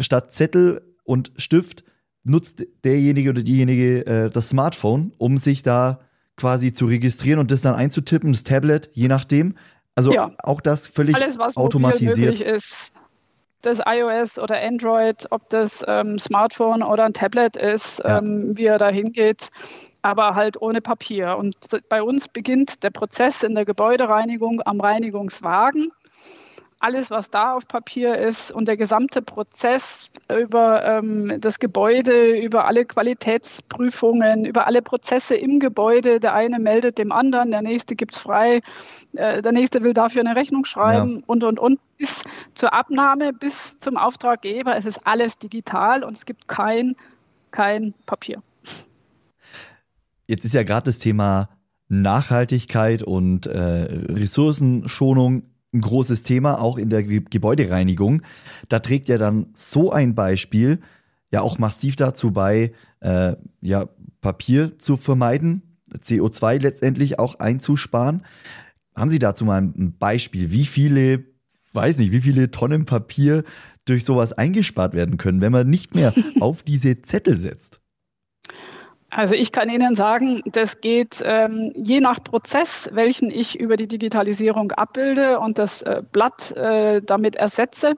statt 0.00 0.32
Zettel 0.32 0.82
und 1.04 1.32
Stift 1.36 1.82
nutzt 2.22 2.64
derjenige 2.84 3.30
oder 3.30 3.42
diejenige 3.42 4.06
äh, 4.06 4.30
das 4.30 4.50
Smartphone, 4.50 5.12
um 5.18 5.36
sich 5.36 5.62
da 5.62 5.98
quasi 6.36 6.72
zu 6.72 6.86
registrieren 6.86 7.40
und 7.40 7.50
das 7.50 7.62
dann 7.62 7.74
einzutippen, 7.74 8.32
das 8.32 8.44
Tablet, 8.44 8.88
je 8.94 9.08
nachdem. 9.08 9.56
Also 9.96 10.14
ja. 10.14 10.30
auch 10.44 10.60
das 10.60 10.86
völlig 10.86 11.16
Alles, 11.16 11.38
was 11.38 11.56
automatisiert. 11.56 12.40
ist 12.40 12.92
das 13.62 13.80
iOS 13.84 14.38
oder 14.38 14.60
Android, 14.60 15.26
ob 15.30 15.48
das 15.50 15.84
ähm, 15.86 16.18
Smartphone 16.18 16.82
oder 16.82 17.04
ein 17.04 17.14
Tablet 17.14 17.56
ist, 17.56 18.00
ja. 18.00 18.18
ähm, 18.18 18.56
wie 18.56 18.66
er 18.66 18.78
da 18.78 18.88
hingeht, 18.88 19.48
aber 20.02 20.34
halt 20.34 20.60
ohne 20.60 20.80
Papier. 20.80 21.36
Und 21.36 21.56
bei 21.88 22.02
uns 22.02 22.28
beginnt 22.28 22.82
der 22.82 22.90
Prozess 22.90 23.42
in 23.42 23.54
der 23.54 23.64
Gebäudereinigung 23.64 24.60
am 24.64 24.80
Reinigungswagen 24.80 25.92
alles, 26.82 27.10
was 27.10 27.30
da 27.30 27.54
auf 27.54 27.68
Papier 27.68 28.18
ist 28.18 28.50
und 28.50 28.66
der 28.66 28.76
gesamte 28.76 29.22
Prozess 29.22 30.10
über 30.28 30.84
ähm, 30.84 31.40
das 31.40 31.58
Gebäude, 31.58 32.36
über 32.38 32.66
alle 32.66 32.84
Qualitätsprüfungen, 32.84 34.44
über 34.44 34.66
alle 34.66 34.82
Prozesse 34.82 35.34
im 35.36 35.60
Gebäude. 35.60 36.18
Der 36.18 36.34
eine 36.34 36.58
meldet 36.58 36.98
dem 36.98 37.12
anderen, 37.12 37.50
der 37.52 37.62
nächste 37.62 37.94
gibt 37.94 38.14
es 38.14 38.20
frei, 38.20 38.60
äh, 39.14 39.42
der 39.42 39.52
nächste 39.52 39.84
will 39.84 39.92
dafür 39.92 40.22
eine 40.22 40.34
Rechnung 40.34 40.64
schreiben 40.64 41.18
ja. 41.18 41.22
und, 41.26 41.44
und, 41.44 41.58
und. 41.58 41.80
Bis 41.98 42.24
zur 42.54 42.72
Abnahme, 42.72 43.32
bis 43.32 43.78
zum 43.78 43.96
Auftraggeber. 43.96 44.76
Es 44.76 44.84
ist 44.84 45.06
alles 45.06 45.38
digital 45.38 46.02
und 46.02 46.16
es 46.16 46.26
gibt 46.26 46.48
kein, 46.48 46.96
kein 47.52 47.94
Papier. 48.06 48.42
Jetzt 50.26 50.44
ist 50.44 50.54
ja 50.54 50.64
gerade 50.64 50.86
das 50.86 50.98
Thema 50.98 51.48
Nachhaltigkeit 51.88 53.04
und 53.04 53.46
äh, 53.46 53.58
Ressourcenschonung 53.58 55.51
ein 55.72 55.80
großes 55.80 56.22
Thema, 56.22 56.60
auch 56.60 56.78
in 56.78 56.90
der 56.90 57.02
Gebäudereinigung. 57.02 58.22
Da 58.68 58.78
trägt 58.78 59.08
ja 59.08 59.18
dann 59.18 59.46
so 59.54 59.90
ein 59.90 60.14
Beispiel 60.14 60.80
ja 61.32 61.40
auch 61.40 61.58
massiv 61.58 61.96
dazu 61.96 62.30
bei, 62.30 62.72
äh, 63.00 63.34
ja, 63.60 63.88
Papier 64.20 64.78
zu 64.78 64.96
vermeiden, 64.96 65.78
CO2 65.92 66.60
letztendlich 66.60 67.18
auch 67.18 67.40
einzusparen. 67.40 68.22
Haben 68.94 69.10
Sie 69.10 69.18
dazu 69.18 69.44
mal 69.44 69.60
ein 69.60 69.96
Beispiel, 69.98 70.52
wie 70.52 70.66
viele, 70.66 71.24
weiß 71.72 71.98
nicht, 71.98 72.12
wie 72.12 72.20
viele 72.20 72.50
Tonnen 72.50 72.84
Papier 72.84 73.42
durch 73.84 74.04
sowas 74.04 74.32
eingespart 74.32 74.94
werden 74.94 75.16
können, 75.16 75.40
wenn 75.40 75.52
man 75.52 75.68
nicht 75.68 75.94
mehr 75.94 76.14
auf 76.40 76.62
diese 76.62 77.00
Zettel 77.02 77.36
setzt? 77.36 77.81
Also 79.14 79.34
ich 79.34 79.52
kann 79.52 79.68
Ihnen 79.68 79.94
sagen, 79.94 80.40
das 80.46 80.80
geht 80.80 81.22
ähm, 81.22 81.70
je 81.76 82.00
nach 82.00 82.24
Prozess, 82.24 82.88
welchen 82.94 83.30
ich 83.30 83.60
über 83.60 83.76
die 83.76 83.86
Digitalisierung 83.86 84.72
abbilde 84.72 85.38
und 85.38 85.58
das 85.58 85.82
äh, 85.82 86.02
Blatt 86.12 86.50
äh, 86.52 87.02
damit 87.02 87.36
ersetze, 87.36 87.96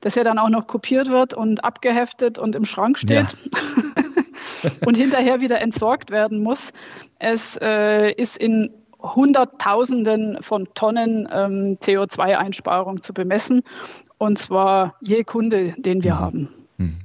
das 0.00 0.16
ja 0.16 0.24
dann 0.24 0.36
auch 0.40 0.48
noch 0.48 0.66
kopiert 0.66 1.10
wird 1.10 1.32
und 1.32 1.62
abgeheftet 1.62 2.40
und 2.40 2.56
im 2.56 2.64
Schrank 2.64 2.98
steht. 2.98 3.10
Ja. 3.12 4.72
und 4.84 4.96
hinterher 4.96 5.40
wieder 5.40 5.60
entsorgt 5.60 6.10
werden 6.10 6.42
muss. 6.42 6.70
Es 7.20 7.56
äh, 7.62 8.10
ist 8.10 8.36
in 8.36 8.74
Hunderttausenden 9.00 10.38
von 10.42 10.66
Tonnen 10.74 11.28
ähm, 11.32 11.78
CO2-Einsparung 11.80 13.00
zu 13.04 13.14
bemessen, 13.14 13.62
und 14.18 14.40
zwar 14.40 14.96
je 15.00 15.22
Kunde, 15.22 15.76
den 15.78 16.02
wir 16.02 16.14
mhm. 16.14 16.18
haben. 16.18 16.48
Mhm. 16.78 16.98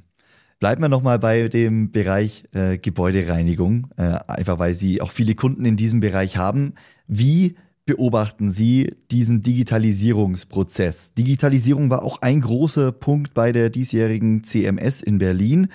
Bleiben 0.64 0.82
wir 0.82 0.88
nochmal 0.88 1.20
bei 1.20 1.50
dem 1.50 1.92
Bereich 1.92 2.46
äh, 2.54 2.78
Gebäudereinigung, 2.78 3.90
äh, 3.98 4.18
einfach 4.28 4.60
weil 4.60 4.76
Sie 4.76 5.02
auch 5.02 5.12
viele 5.12 5.36
Kunden 5.36 5.66
in 5.66 5.76
diesem 5.76 6.00
Bereich 6.00 6.38
haben. 6.38 6.76
Wie 7.06 7.58
beobachten 7.86 8.50
Sie 8.50 8.96
diesen 9.12 9.42
Digitalisierungsprozess? 9.42 11.16
Digitalisierung 11.16 11.90
war 11.90 12.02
auch 12.02 12.22
ein 12.22 12.40
großer 12.40 12.94
Punkt 12.94 13.34
bei 13.34 13.52
der 13.52 13.70
diesjährigen 13.72 14.46
CMS 14.46 15.02
in 15.02 15.18
Berlin. 15.18 15.68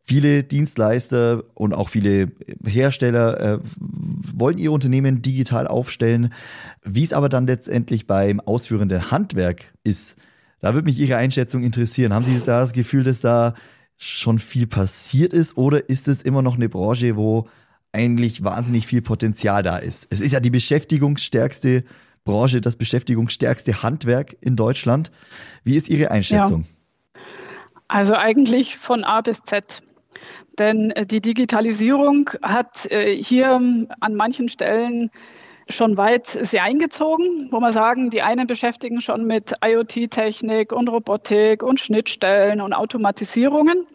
Viele 0.00 0.44
Dienstleister 0.44 1.44
und 1.52 1.74
auch 1.74 1.90
viele 1.90 2.32
Hersteller 2.64 3.38
äh, 3.38 3.58
wollen 3.78 4.56
ihr 4.56 4.72
Unternehmen 4.72 5.20
digital 5.20 5.66
aufstellen. 5.66 6.32
Wie 6.82 7.04
es 7.04 7.12
aber 7.12 7.28
dann 7.28 7.46
letztendlich 7.46 8.06
beim 8.06 8.40
ausführenden 8.40 9.10
Handwerk 9.10 9.74
ist, 9.84 10.16
da 10.60 10.72
würde 10.72 10.86
mich 10.86 10.98
Ihre 10.98 11.16
Einschätzung 11.16 11.62
interessieren. 11.62 12.14
Haben 12.14 12.24
Sie 12.24 12.38
da 12.38 12.60
das 12.60 12.72
Gefühl, 12.72 13.02
dass 13.02 13.20
da 13.20 13.52
schon 13.96 14.38
viel 14.38 14.66
passiert 14.66 15.32
ist 15.32 15.56
oder 15.56 15.88
ist 15.88 16.08
es 16.08 16.22
immer 16.22 16.42
noch 16.42 16.56
eine 16.56 16.68
Branche, 16.68 17.16
wo 17.16 17.48
eigentlich 17.92 18.44
wahnsinnig 18.44 18.86
viel 18.86 19.00
Potenzial 19.00 19.62
da 19.62 19.78
ist. 19.78 20.06
Es 20.10 20.20
ist 20.20 20.32
ja 20.32 20.40
die 20.40 20.50
beschäftigungsstärkste 20.50 21.84
Branche, 22.24 22.60
das 22.60 22.76
beschäftigungsstärkste 22.76 23.82
Handwerk 23.82 24.36
in 24.40 24.56
Deutschland. 24.56 25.10
Wie 25.64 25.76
ist 25.76 25.88
Ihre 25.88 26.10
Einschätzung? 26.10 26.66
Ja. 27.14 27.20
Also 27.88 28.14
eigentlich 28.14 28.76
von 28.76 29.04
A 29.04 29.20
bis 29.22 29.42
Z. 29.44 29.82
Denn 30.58 30.90
äh, 30.90 31.06
die 31.06 31.20
Digitalisierung 31.20 32.30
hat 32.42 32.90
äh, 32.90 33.14
hier 33.14 33.52
an 33.54 34.14
manchen 34.14 34.48
Stellen 34.48 35.10
schon 35.68 35.96
weit 35.96 36.26
sehr 36.26 36.62
eingezogen, 36.62 37.48
wo 37.50 37.60
man 37.60 37.72
sagen, 37.72 38.10
die 38.10 38.22
einen 38.22 38.46
beschäftigen 38.46 39.00
schon 39.00 39.26
mit 39.26 39.54
IoT-Technik 39.64 40.72
und 40.72 40.88
Robotik 40.88 41.62
und 41.62 41.80
Schnittstellen 41.80 42.60
und 42.60 42.72
Automatisierungen. 42.72 43.86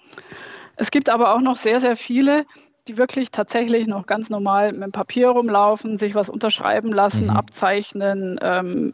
Es 0.75 0.91
gibt 0.91 1.10
aber 1.10 1.34
auch 1.34 1.41
noch 1.41 1.55
sehr, 1.55 1.79
sehr 1.79 1.95
viele, 1.95 2.45
die 2.88 2.98
wirklich 2.98 3.32
tatsächlich 3.32 3.86
noch 3.86 4.08
ganz 4.08 4.30
normal 4.30 4.72
mit 4.72 4.82
dem 4.82 4.91
Papier 4.91 5.30
rumlaufen, 5.30 5.98
sich 5.98 6.15
was 6.15 6.30
unterschreiben 6.30 6.91
lassen, 6.91 7.26
mhm. 7.26 7.30
abzeichnen, 7.30 8.39
ähm, 8.41 8.91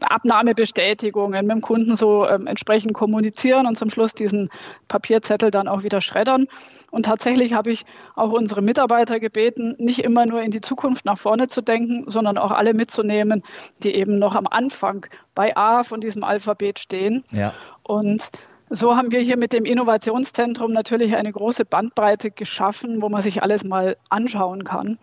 Abnahmebestätigungen 0.00 1.46
mit 1.46 1.56
dem 1.56 1.62
Kunden 1.62 1.96
so 1.96 2.26
ähm, 2.26 2.46
entsprechend 2.46 2.92
kommunizieren 2.92 3.66
und 3.66 3.78
zum 3.78 3.88
Schluss 3.90 4.12
diesen 4.12 4.50
Papierzettel 4.88 5.50
dann 5.50 5.66
auch 5.66 5.82
wieder 5.82 6.02
schreddern. 6.02 6.46
Und 6.90 7.06
tatsächlich 7.06 7.54
habe 7.54 7.70
ich 7.70 7.86
auch 8.16 8.30
unsere 8.30 8.60
Mitarbeiter 8.60 9.18
gebeten, 9.18 9.74
nicht 9.78 10.00
immer 10.00 10.26
nur 10.26 10.42
in 10.42 10.50
die 10.50 10.60
Zukunft 10.60 11.06
nach 11.06 11.18
vorne 11.18 11.48
zu 11.48 11.62
denken, 11.62 12.04
sondern 12.06 12.36
auch 12.36 12.50
alle 12.50 12.74
mitzunehmen, 12.74 13.42
die 13.82 13.94
eben 13.94 14.18
noch 14.18 14.34
am 14.34 14.46
Anfang 14.46 15.06
bei 15.34 15.56
A 15.56 15.84
von 15.84 16.00
diesem 16.00 16.22
Alphabet 16.22 16.78
stehen. 16.78 17.24
Ja. 17.32 17.54
Und 17.82 18.30
so 18.70 18.96
haben 18.96 19.12
wir 19.12 19.20
hier 19.20 19.36
mit 19.36 19.52
dem 19.52 19.64
Innovationszentrum 19.64 20.72
natürlich 20.72 21.14
eine 21.16 21.32
große 21.32 21.64
Bandbreite 21.64 22.30
geschaffen, 22.30 23.02
wo 23.02 23.08
man 23.08 23.22
sich 23.22 23.42
alles 23.42 23.64
mal 23.64 23.96
anschauen 24.08 24.64
kann 24.64 24.98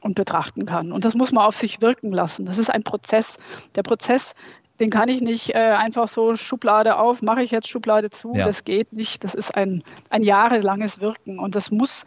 und 0.00 0.14
betrachten 0.14 0.64
kann. 0.64 0.92
Und 0.92 1.04
das 1.04 1.14
muss 1.14 1.32
man 1.32 1.44
auf 1.44 1.56
sich 1.56 1.80
wirken 1.80 2.12
lassen. 2.12 2.46
Das 2.46 2.58
ist 2.58 2.70
ein 2.70 2.82
Prozess. 2.82 3.38
Der 3.74 3.82
Prozess, 3.82 4.34
den 4.78 4.90
kann 4.90 5.08
ich 5.08 5.20
nicht 5.20 5.54
äh, 5.54 5.58
einfach 5.58 6.08
so 6.08 6.36
Schublade 6.36 6.96
auf, 6.96 7.20
mache 7.20 7.42
ich 7.42 7.50
jetzt 7.50 7.68
Schublade 7.68 8.10
zu. 8.10 8.32
Ja. 8.34 8.46
Das 8.46 8.64
geht 8.64 8.92
nicht. 8.92 9.24
Das 9.24 9.34
ist 9.34 9.54
ein, 9.54 9.82
ein 10.08 10.22
jahrelanges 10.22 11.00
Wirken 11.00 11.38
und 11.38 11.54
das 11.54 11.70
muss, 11.70 12.04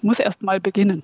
muss 0.00 0.18
erst 0.18 0.42
mal 0.42 0.60
beginnen. 0.60 1.02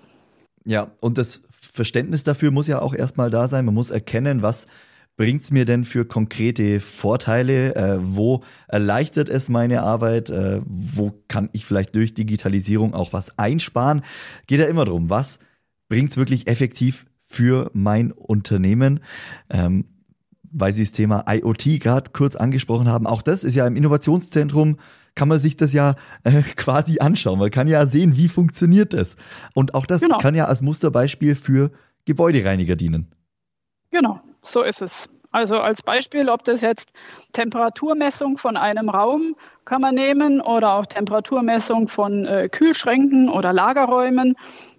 Ja, 0.64 0.88
und 1.00 1.18
das 1.18 1.42
Verständnis 1.50 2.24
dafür 2.24 2.50
muss 2.50 2.68
ja 2.68 2.80
auch 2.80 2.94
erst 2.94 3.16
mal 3.16 3.30
da 3.30 3.48
sein. 3.48 3.64
Man 3.64 3.74
muss 3.74 3.90
erkennen, 3.90 4.42
was 4.42 4.66
bringt 5.16 5.42
es 5.42 5.50
mir 5.50 5.64
denn 5.64 5.84
für 5.84 6.04
konkrete 6.04 6.80
Vorteile? 6.80 7.74
Äh, 7.74 7.98
wo 8.00 8.42
erleichtert 8.68 9.28
es 9.28 9.48
meine 9.48 9.82
Arbeit? 9.82 10.30
Äh, 10.30 10.60
wo 10.64 11.12
kann 11.28 11.48
ich 11.52 11.64
vielleicht 11.66 11.94
durch 11.94 12.14
Digitalisierung 12.14 12.94
auch 12.94 13.12
was 13.12 13.38
einsparen? 13.38 14.02
Geht 14.46 14.60
ja 14.60 14.66
immer 14.66 14.84
darum, 14.84 15.10
was 15.10 15.38
bringt 15.88 16.10
es 16.10 16.16
wirklich 16.16 16.46
effektiv 16.46 17.06
für 17.22 17.70
mein 17.74 18.12
Unternehmen? 18.12 19.00
Ähm, 19.50 19.84
weil 20.54 20.72
Sie 20.72 20.82
das 20.82 20.92
Thema 20.92 21.24
IoT 21.26 21.80
gerade 21.80 22.10
kurz 22.12 22.36
angesprochen 22.36 22.88
haben. 22.88 23.06
Auch 23.06 23.22
das 23.22 23.42
ist 23.42 23.54
ja 23.54 23.66
im 23.66 23.76
Innovationszentrum 23.76 24.76
kann 25.14 25.28
man 25.28 25.38
sich 25.38 25.56
das 25.56 25.72
ja 25.72 25.94
äh, 26.24 26.42
quasi 26.56 26.98
anschauen. 26.98 27.38
Man 27.38 27.50
kann 27.50 27.68
ja 27.68 27.86
sehen, 27.86 28.16
wie 28.16 28.28
funktioniert 28.28 28.92
das. 28.92 29.16
Und 29.54 29.74
auch 29.74 29.86
das 29.86 30.00
genau. 30.00 30.18
kann 30.18 30.34
ja 30.34 30.46
als 30.46 30.62
Musterbeispiel 30.62 31.34
für 31.34 31.70
Gebäudereiniger 32.04 32.76
dienen. 32.76 33.08
Genau, 33.90 34.20
so 34.42 34.62
ist 34.62 34.82
es. 34.82 35.08
Also 35.30 35.58
als 35.58 35.82
Beispiel, 35.82 36.28
ob 36.28 36.44
das 36.44 36.60
jetzt 36.60 36.90
Temperaturmessung 37.32 38.36
von 38.36 38.58
einem 38.58 38.90
Raum 38.90 39.34
kann 39.64 39.80
man 39.80 39.94
nehmen 39.94 40.42
oder 40.42 40.74
auch 40.74 40.84
Temperaturmessung 40.84 41.88
von 41.88 42.26
äh, 42.26 42.50
Kühlschränken 42.50 43.30
oder 43.30 43.54
Lagerräumen, 43.54 44.36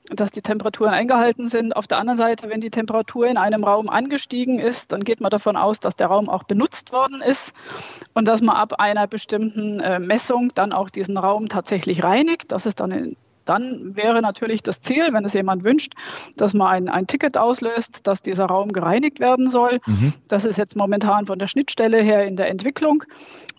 dass 0.10 0.32
die 0.32 0.42
Temperaturen 0.42 0.92
eingehalten 0.94 1.48
sind. 1.48 1.76
Auf 1.76 1.88
der 1.88 1.98
anderen 1.98 2.18
Seite, 2.18 2.50
wenn 2.50 2.62
die 2.62 2.70
Temperatur 2.70 3.26
in 3.28 3.38
einem 3.38 3.64
Raum 3.64 3.90
angestiegen 3.90 4.60
ist, 4.60 4.92
dann 4.92 5.04
geht 5.04 5.22
man 5.22 5.32
davon 5.32 5.56
aus, 5.56 5.80
dass 5.80 5.96
der 5.96 6.08
Raum 6.08 6.30
auch 6.30 6.44
benutzt 6.44 6.92
worden 6.92 7.22
ist 7.22 7.54
und 8.14 8.28
dass 8.28 8.42
man 8.42 8.56
ab 8.56 8.74
einer 8.80 9.08
bestimmten 9.08 9.80
äh, 9.80 9.98
Messung 10.00 10.52
dann 10.54 10.72
auch 10.72 10.92
diesen 10.92 11.18
Raum 11.18 11.50
tatsächlich 11.50 12.04
reinigt. 12.04 12.52
Das 12.52 12.68
ist 12.68 12.80
dann 12.80 13.16
dann 13.46 13.96
wäre 13.96 14.22
natürlich 14.22 14.64
das 14.64 14.82
Ziel, 14.82 15.10
wenn 15.12 15.26
es 15.26 15.34
jemand 15.34 15.64
wünscht, 15.64 15.94
dass 16.38 16.54
man 16.54 16.68
ein, 16.68 16.90
ein 16.90 17.08
Ticket 17.08 17.38
auslöst, 17.38 18.08
dass 18.08 18.22
dieser 18.22 18.46
Raum 18.46 18.72
gereinigt 18.72 19.20
werden 19.20 19.50
soll. 19.50 19.80
Mhm. 19.86 20.14
Das 20.28 20.46
ist 20.46 20.58
jetzt 20.58 20.76
momentan 20.76 21.26
von 21.26 21.40
der 21.40 21.48
Schnittstelle 21.48 22.02
her 22.02 22.26
in 22.26 22.36
der 22.36 22.50
Entwicklung. 22.50 23.04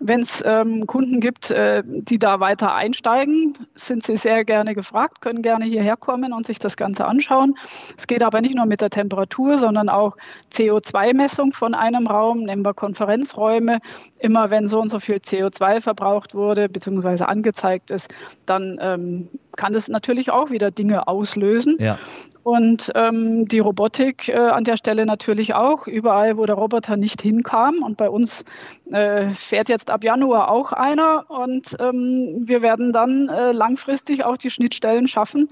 Wenn 0.01 0.21
es 0.21 0.43
ähm, 0.45 0.87
Kunden 0.87 1.21
gibt, 1.21 1.51
äh, 1.51 1.83
die 1.87 2.19
da 2.19 2.41
weiter 2.41 2.75
einsteigen, 2.75 3.55
sind 3.75 4.05
sie 4.05 4.17
sehr 4.17 4.45
gerne 4.45 4.75
gefragt, 4.75 5.21
können 5.21 5.43
gerne 5.43 5.65
hierher 5.65 5.97
kommen 5.97 6.33
und 6.33 6.47
sich 6.47 6.59
das 6.59 6.77
Ganze 6.77 7.07
anschauen. 7.07 7.55
Es 7.97 8.07
geht 8.07 8.23
aber 8.23 8.41
nicht 8.41 8.55
nur 8.55 8.67
mit 8.67 8.81
der 8.81 8.91
Temperatur, 8.91 9.59
sondern 9.59 9.89
auch 9.89 10.17
CO2-Messung 10.53 11.53
von 11.53 11.75
einem 11.75 12.07
Raum, 12.07 12.45
nehmen 12.45 12.65
wir 12.65 12.75
Konferenzräume. 12.75 13.79
Immer 14.19 14.51
wenn 14.51 14.67
so 14.67 14.81
und 14.81 14.91
so 14.91 15.01
viel 15.01 15.17
CO2 15.17 15.81
verbraucht 15.81 16.35
wurde, 16.35 16.69
beziehungsweise 16.69 17.29
angezeigt 17.29 17.91
ist, 17.91 18.09
dann 18.47 18.79
ähm, 18.81 19.29
kann 19.57 19.73
das 19.73 19.89
natürlich 19.89 20.31
auch 20.31 20.51
wieder 20.51 20.71
Dinge 20.71 21.09
auslösen. 21.09 21.77
Ja. 21.79 21.99
Und 22.43 22.93
ähm, 22.95 23.49
die 23.49 23.59
Robotik 23.59 24.29
äh, 24.29 24.37
an 24.37 24.65
der 24.65 24.77
Stelle 24.77 25.07
natürlich 25.07 25.55
auch, 25.55 25.87
überall, 25.87 26.37
wo 26.37 26.45
der 26.45 26.57
Roboter 26.57 26.97
nicht 26.97 27.23
hinkam. 27.23 27.83
Und 27.83 27.97
bei 27.97 28.11
uns 28.11 28.45
äh, 28.93 29.31
fährt 29.31 29.71
jetzt 29.71 29.91
ab 29.91 30.05
Januar 30.05 30.51
auch 30.51 30.73
einer. 30.73 31.25
Und 31.31 31.75
ähm, 31.81 32.43
wir 32.45 32.61
werden 32.61 32.93
dann 32.93 33.31
äh, 33.31 33.53
langfristig 33.53 34.25
auch 34.25 34.37
die 34.37 34.51
Schnittstellen 34.51 35.09
schaffen, 35.09 35.49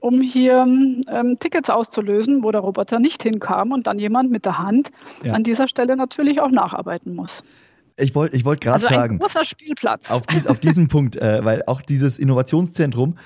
um 0.00 0.20
hier 0.20 0.56
ähm, 0.56 1.36
Tickets 1.38 1.70
auszulösen, 1.70 2.42
wo 2.42 2.50
der 2.50 2.62
Roboter 2.62 2.98
nicht 2.98 3.22
hinkam 3.22 3.70
und 3.70 3.86
dann 3.86 4.00
jemand 4.00 4.32
mit 4.32 4.44
der 4.44 4.58
Hand 4.58 4.90
ja. 5.22 5.34
an 5.34 5.44
dieser 5.44 5.68
Stelle 5.68 5.96
natürlich 5.96 6.40
auch 6.40 6.50
nacharbeiten 6.50 7.14
muss. 7.14 7.44
Ich 7.96 8.14
wollte 8.14 8.36
ich 8.36 8.44
wollt 8.44 8.60
gerade 8.60 8.74
also 8.74 8.88
fragen. 8.88 9.16
Ein 9.16 9.18
großer 9.18 9.44
Spielplatz. 9.44 10.10
Auf, 10.10 10.26
dies, 10.26 10.46
auf 10.46 10.58
diesem 10.58 10.88
Punkt, 10.88 11.16
äh, 11.16 11.44
weil 11.44 11.62
auch 11.66 11.80
dieses 11.80 12.18
Innovationszentrum 12.18 13.18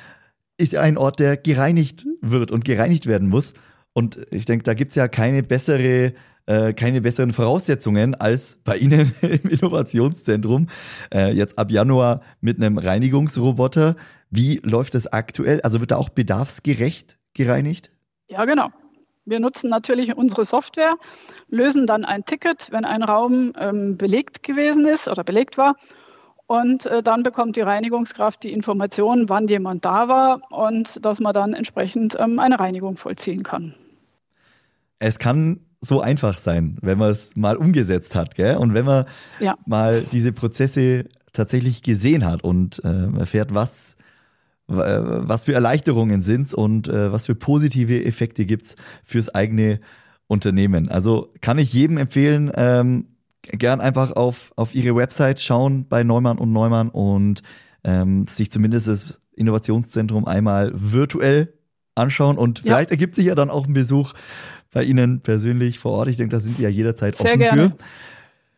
ist 0.59 0.75
ein 0.77 0.99
Ort, 0.99 1.21
der 1.21 1.37
gereinigt 1.37 2.07
wird 2.21 2.51
und 2.51 2.65
gereinigt 2.65 3.07
werden 3.07 3.29
muss. 3.29 3.55
Und 3.93 4.19
ich 4.31 4.45
denke, 4.45 4.65
da 4.65 4.75
gibt 4.75 4.91
es 4.91 4.95
ja 4.95 5.09
keine 5.09 5.43
bessere 5.43 6.13
äh, 6.49 6.73
keine 6.73 7.03
besseren 7.03 7.33
Voraussetzungen 7.33 8.15
als 8.15 8.59
bei 8.65 8.79
Ihnen 8.79 9.13
im 9.21 9.51
Innovationszentrum. 9.51 10.69
Äh, 11.13 11.33
jetzt 11.33 11.59
ab 11.59 11.71
Januar 11.71 12.23
mit 12.41 12.57
einem 12.57 12.79
Reinigungsroboter. 12.79 13.97
Wie 14.31 14.61
läuft 14.65 14.95
das 14.95 15.07
aktuell? 15.07 15.61
Also 15.61 15.81
wird 15.81 15.91
da 15.91 15.97
auch 15.97 16.09
bedarfsgerecht 16.09 17.19
gereinigt? 17.35 17.91
Ja, 18.29 18.47
genau. 18.47 18.71
Wir 19.29 19.41
nutzen 19.41 19.69
natürlich 19.69 20.17
unsere 20.17 20.45
Software, 20.45 20.97
lösen 21.49 21.87
dann 21.87 22.05
ein 22.05 22.25
Ticket, 22.25 22.69
wenn 22.71 22.85
ein 22.85 23.03
Raum 23.03 23.53
ähm, 23.59 23.97
belegt 23.97 24.43
gewesen 24.43 24.87
ist 24.87 25.09
oder 25.09 25.23
belegt 25.23 25.59
war 25.59 25.77
und 26.49 26.87
äh, 26.87 27.03
dann 27.03 27.23
bekommt 27.23 27.57
die 27.57 27.61
Reinigungskraft 27.61 28.43
die 28.43 28.53
Information, 28.53 29.29
wann 29.29 29.47
jemand 29.49 29.85
da 29.85 30.09
war 30.09 30.41
und 30.51 31.05
dass 31.05 31.21
man 31.21 31.35
dann 31.35 31.53
entsprechend 31.53 32.17
ähm, 32.19 32.39
eine 32.39 32.59
Reinigung 32.59 32.97
vollziehen 32.97 33.43
kann. 33.43 33.75
Es 34.99 35.19
kann 35.19 35.61
so 35.81 36.01
einfach 36.01 36.37
sein, 36.39 36.79
wenn 36.81 36.99
man 36.99 37.11
es 37.11 37.37
mal 37.37 37.57
umgesetzt 37.57 38.15
hat, 38.15 38.35
gell? 38.35 38.57
Und 38.57 38.73
wenn 38.73 38.87
man 38.87 39.05
ja. 39.41 39.57
mal 39.67 40.03
diese 40.11 40.33
Prozesse 40.33 41.05
tatsächlich 41.35 41.83
gesehen 41.83 42.25
hat 42.25 42.43
und 42.43 42.83
äh, 42.83 43.19
erfährt, 43.19 43.55
was, 43.55 43.98
was 44.69 45.47
für 45.47 45.55
Erleichterungen 45.55 46.21
sind 46.21 46.53
und 46.53 46.89
äh, 46.89 47.11
was 47.11 47.27
für 47.27 47.35
positive 47.35 48.05
Effekte 48.05 48.45
gibt 48.45 48.65
es 48.65 48.77
fürs 49.03 49.35
eigene 49.35 49.81
Unternehmen. 50.27 50.89
Also 50.91 51.33
kann 51.41 51.59
ich 51.59 51.73
jedem 51.73 51.97
empfehlen, 51.97 52.53
ähm, 52.55 53.07
gern 53.43 53.81
einfach 53.81 54.13
auf, 54.13 54.53
auf 54.57 54.75
ihre 54.75 54.95
Website 54.95 55.41
schauen 55.41 55.87
bei 55.89 56.03
Neumann 56.03 56.39
und 56.39 56.53
Neumann 56.53 56.91
und 56.91 57.43
ähm, 57.83 58.27
sich 58.27 58.51
zumindest 58.51 58.89
das 58.89 59.21
Innovationszentrum 59.35 60.27
einmal 60.27 60.73
virtuell 60.75 61.55
anschauen 61.95 62.37
und 62.37 62.61
vielleicht 62.61 62.91
ja. 62.91 62.95
ergibt 62.95 63.15
sich 63.15 63.27
ja 63.27 63.35
dann 63.35 63.51
auch 63.51 63.67
ein 63.67 63.73
Besuch 63.73 64.13
bei 64.71 64.85
Ihnen 64.85 65.21
persönlich 65.21 65.79
vor 65.79 65.93
Ort. 65.93 66.09
Ich 66.09 66.17
denke, 66.17 66.37
da 66.37 66.41
sind 66.41 66.57
Sie 66.57 66.63
ja 66.63 66.69
jederzeit 66.69 67.17
Sehr 67.17 67.27
offen 67.27 67.39
gerne. 67.39 67.71
für. 67.71 67.77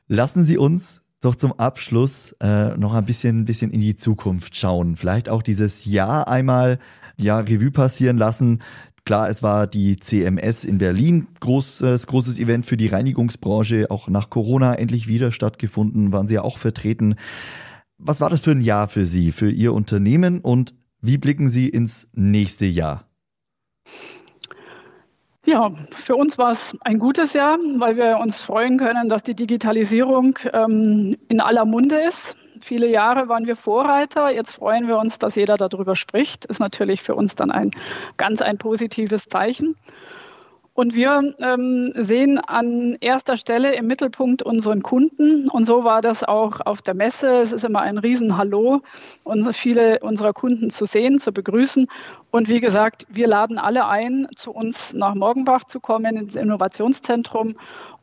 Lassen 0.09 0.43
Sie 0.43 0.59
uns 0.59 1.00
doch 1.21 1.35
zum 1.35 1.53
Abschluss 1.53 2.35
äh, 2.41 2.77
noch 2.77 2.95
ein 2.95 3.05
bisschen, 3.05 3.45
bisschen 3.45 3.71
in 3.71 3.81
die 3.81 3.95
Zukunft 3.95 4.57
schauen. 4.57 4.97
Vielleicht 4.97 5.29
auch 5.29 5.43
dieses 5.43 5.85
Jahr 5.85 6.29
einmal 6.29 6.79
ja, 7.17 7.39
Revue 7.41 7.71
passieren 7.71 8.17
lassen. 8.17 8.61
Klar, 9.05 9.29
es 9.29 9.43
war 9.43 9.67
die 9.67 9.97
CMS 9.97 10.65
in 10.65 10.79
Berlin, 10.79 11.29
großes, 11.41 12.07
großes 12.07 12.39
Event 12.39 12.67
für 12.67 12.77
die 12.77 12.87
Reinigungsbranche, 12.87 13.91
auch 13.91 14.09
nach 14.09 14.31
Corona 14.31 14.75
endlich 14.75 15.09
wieder 15.09 15.33
stattgefunden, 15.33 16.13
waren 16.13 16.27
Sie 16.27 16.35
ja 16.35 16.43
auch 16.43 16.59
vertreten. 16.59 17.17
Was 17.99 18.21
war 18.21 18.31
das 18.31 18.43
für 18.43 18.53
ein 18.53 18.61
Jahr 18.61 18.89
für 18.89 19.05
Sie, 19.05 19.33
für 19.33 19.51
Ihr 19.51 19.75
Unternehmen 19.75 20.41
und 20.41 20.75
wie 21.03 21.19
blicken 21.19 21.49
Sie 21.49 21.69
ins 21.69 22.09
nächste 22.13 22.67
Jahr? 22.67 23.10
Ja, 25.51 25.73
für 25.91 26.15
uns 26.15 26.39
war 26.39 26.53
es 26.53 26.77
ein 26.83 27.01
gutes 27.01 27.33
Jahr, 27.33 27.59
weil 27.79 27.97
wir 27.97 28.19
uns 28.19 28.41
freuen 28.41 28.79
können, 28.79 29.09
dass 29.09 29.25
die 29.25 29.35
Digitalisierung 29.35 30.39
ähm, 30.53 31.17
in 31.27 31.41
aller 31.41 31.65
Munde 31.65 32.01
ist 32.01 32.37
Viele 32.61 32.87
Jahre 32.87 33.29
waren 33.29 33.47
wir 33.47 33.57
Vorreiter. 33.57 34.31
Jetzt 34.31 34.53
freuen 34.53 34.87
wir 34.87 34.99
uns, 34.99 35.19
dass 35.19 35.35
jeder 35.35 35.57
darüber 35.57 35.97
spricht. 35.97 36.45
Ist 36.45 36.61
natürlich 36.61 37.03
für 37.03 37.15
uns 37.15 37.35
dann 37.35 37.51
ein 37.51 37.71
ganz 38.17 38.43
ein 38.43 38.59
positives 38.59 39.29
Zeichen. 39.29 39.77
Und 40.81 40.95
wir 40.95 41.35
ähm, 41.41 41.93
sehen 41.95 42.39
an 42.39 42.97
erster 43.03 43.37
Stelle 43.37 43.75
im 43.75 43.87
Mittelpunkt 43.87 44.41
unseren 44.41 44.83
Kunden. 44.83 45.51
Und 45.51 45.67
so 45.67 45.85
war 45.85 46.01
das 46.01 46.25
auch 46.25 46.63
auf 46.65 46.81
der 46.81 46.95
Messe. 46.95 47.43
Es 47.43 47.53
ist 47.53 47.67
immer 47.67 47.83
ein 47.83 47.99
Riesenhallo, 47.99 48.81
unsere, 49.23 49.53
viele 49.53 49.99
unserer 50.01 50.33
Kunden 50.33 50.71
zu 50.71 50.87
sehen, 50.87 51.19
zu 51.19 51.33
begrüßen. 51.33 51.87
Und 52.31 52.49
wie 52.49 52.61
gesagt, 52.61 53.07
wir 53.11 53.29
laden 53.29 53.59
alle 53.59 53.89
ein, 53.89 54.27
zu 54.37 54.53
uns 54.53 54.95
nach 54.95 55.15
Morgenbach 55.15 55.65
zu 55.65 55.81
kommen, 55.81 56.17
ins 56.17 56.35
Innovationszentrum. 56.35 57.57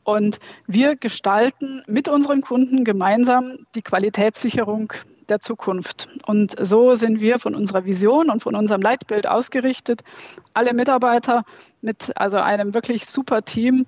Und 0.08 0.40
wir 0.68 0.96
gestalten 0.96 1.84
mit 1.86 2.08
unseren 2.08 2.40
Kunden 2.40 2.86
gemeinsam 2.86 3.58
die 3.76 3.82
Qualitätssicherung 3.82 4.94
der 5.28 5.42
Zukunft. 5.42 6.08
Und 6.26 6.56
so 6.66 6.96
sind 6.96 7.20
wir 7.20 7.40
von 7.40 7.54
unserer 7.54 7.84
Vision 7.84 8.30
und 8.30 8.42
von 8.42 8.56
unserem 8.56 8.82
Leitbild 8.82 9.28
ausgerichtet. 9.28 10.06
Alle 10.54 10.74
Mitarbeiter 10.74 11.44
mit 11.82 12.14
also 12.16 12.38
einem 12.38 12.74
wirklich 12.74 13.06
super 13.06 13.42
Team, 13.42 13.86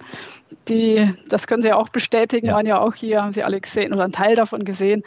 die, 0.67 1.09
das 1.29 1.47
können 1.47 1.63
Sie 1.63 1.71
auch 1.71 1.87
bestätigen, 1.87 2.47
ja. 2.47 2.55
waren 2.55 2.65
ja 2.65 2.79
auch 2.81 2.95
hier, 2.95 3.23
haben 3.23 3.31
Sie 3.31 3.43
alle 3.43 3.61
gesehen 3.61 3.93
oder 3.93 4.03
einen 4.03 4.11
Teil 4.11 4.35
davon 4.35 4.65
gesehen. 4.65 5.03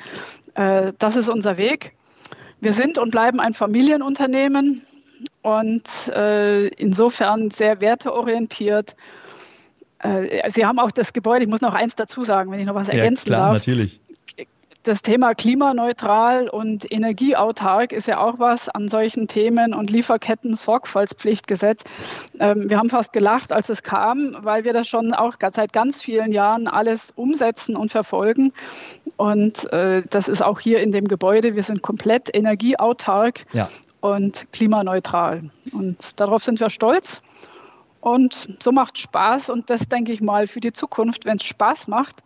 Äh, 0.54 0.94
das 0.98 1.16
ist 1.16 1.28
unser 1.28 1.58
Weg. 1.58 1.92
Wir 2.60 2.72
sind 2.72 2.96
und 2.96 3.10
bleiben 3.10 3.38
ein 3.38 3.52
Familienunternehmen 3.52 4.80
und 5.42 6.08
äh, 6.08 6.68
insofern 6.68 7.50
sehr 7.50 7.82
werteorientiert. 7.82 8.96
Äh, 10.02 10.50
Sie 10.50 10.66
haben 10.66 10.78
auch 10.78 10.90
das 10.90 11.12
Gebäude, 11.12 11.44
ich 11.44 11.50
muss 11.50 11.60
noch 11.60 11.74
eins 11.74 11.94
dazu 11.94 12.22
sagen, 12.22 12.50
wenn 12.50 12.60
ich 12.60 12.66
noch 12.66 12.74
was 12.74 12.88
ergänzen 12.88 13.30
ja, 13.30 13.34
klar, 13.34 13.46
darf. 13.46 13.54
Natürlich 13.54 14.00
das 14.82 15.02
Thema 15.02 15.34
klimaneutral 15.34 16.48
und 16.48 16.90
energieautark 16.90 17.92
ist 17.92 18.08
ja 18.08 18.18
auch 18.18 18.38
was 18.38 18.68
an 18.68 18.88
solchen 18.88 19.28
Themen 19.28 19.74
und 19.74 19.90
Lieferketten-Sorgfaltspflichtgesetz. 19.90 21.84
Ähm, 22.40 22.68
wir 22.68 22.78
haben 22.78 22.88
fast 22.88 23.12
gelacht, 23.12 23.52
als 23.52 23.68
es 23.68 23.82
kam, 23.82 24.36
weil 24.40 24.64
wir 24.64 24.72
das 24.72 24.88
schon 24.88 25.12
auch 25.14 25.34
seit 25.52 25.72
ganz 25.72 26.02
vielen 26.02 26.32
Jahren 26.32 26.66
alles 26.66 27.12
umsetzen 27.14 27.76
und 27.76 27.92
verfolgen. 27.92 28.52
Und 29.16 29.72
äh, 29.72 30.02
das 30.10 30.28
ist 30.28 30.42
auch 30.42 30.58
hier 30.58 30.80
in 30.80 30.90
dem 30.90 31.06
Gebäude. 31.06 31.54
Wir 31.54 31.62
sind 31.62 31.82
komplett 31.82 32.34
energieautark 32.34 33.44
ja. 33.52 33.68
und 34.00 34.50
klimaneutral. 34.52 35.44
Und 35.72 36.18
darauf 36.20 36.42
sind 36.42 36.58
wir 36.58 36.70
stolz. 36.70 37.22
Und 38.02 38.56
so 38.60 38.72
macht 38.72 38.98
Spaß. 38.98 39.48
Und 39.48 39.70
das 39.70 39.88
denke 39.88 40.12
ich 40.12 40.20
mal 40.20 40.48
für 40.48 40.60
die 40.60 40.72
Zukunft, 40.72 41.24
wenn 41.24 41.36
es 41.36 41.44
Spaß 41.44 41.86
macht, 41.86 42.22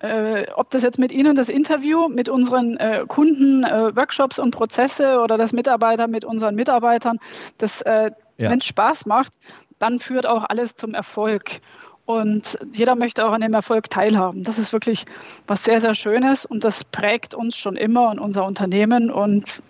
äh, 0.00 0.50
ob 0.54 0.68
das 0.70 0.82
jetzt 0.82 0.98
mit 0.98 1.12
Ihnen 1.12 1.36
das 1.36 1.48
Interview 1.48 2.08
mit 2.08 2.28
unseren 2.28 2.76
äh, 2.76 3.04
Kunden, 3.06 3.64
äh, 3.64 3.94
Workshops 3.96 4.38
und 4.38 4.50
Prozesse 4.50 5.20
oder 5.20 5.38
das 5.38 5.52
Mitarbeiter 5.52 6.08
mit 6.08 6.24
unseren 6.24 6.56
Mitarbeitern, 6.56 7.18
das, 7.56 7.82
äh, 7.82 8.10
ja. 8.36 8.50
wenn 8.50 8.58
es 8.58 8.66
Spaß 8.66 9.06
macht, 9.06 9.32
dann 9.78 10.00
führt 10.00 10.26
auch 10.26 10.44
alles 10.44 10.74
zum 10.74 10.92
Erfolg. 10.92 11.60
Und 12.04 12.58
jeder 12.72 12.96
möchte 12.96 13.26
auch 13.26 13.32
an 13.32 13.40
dem 13.40 13.54
Erfolg 13.54 13.88
teilhaben. 13.88 14.42
Das 14.42 14.58
ist 14.58 14.72
wirklich 14.72 15.06
was 15.46 15.64
sehr, 15.64 15.80
sehr 15.80 15.94
Schönes 15.94 16.44
und 16.44 16.64
das 16.64 16.82
prägt 16.82 17.34
uns 17.34 17.56
schon 17.56 17.76
immer 17.76 18.10
und 18.10 18.18
unser 18.18 18.44
Unternehmen 18.44 19.10
und 19.10 19.60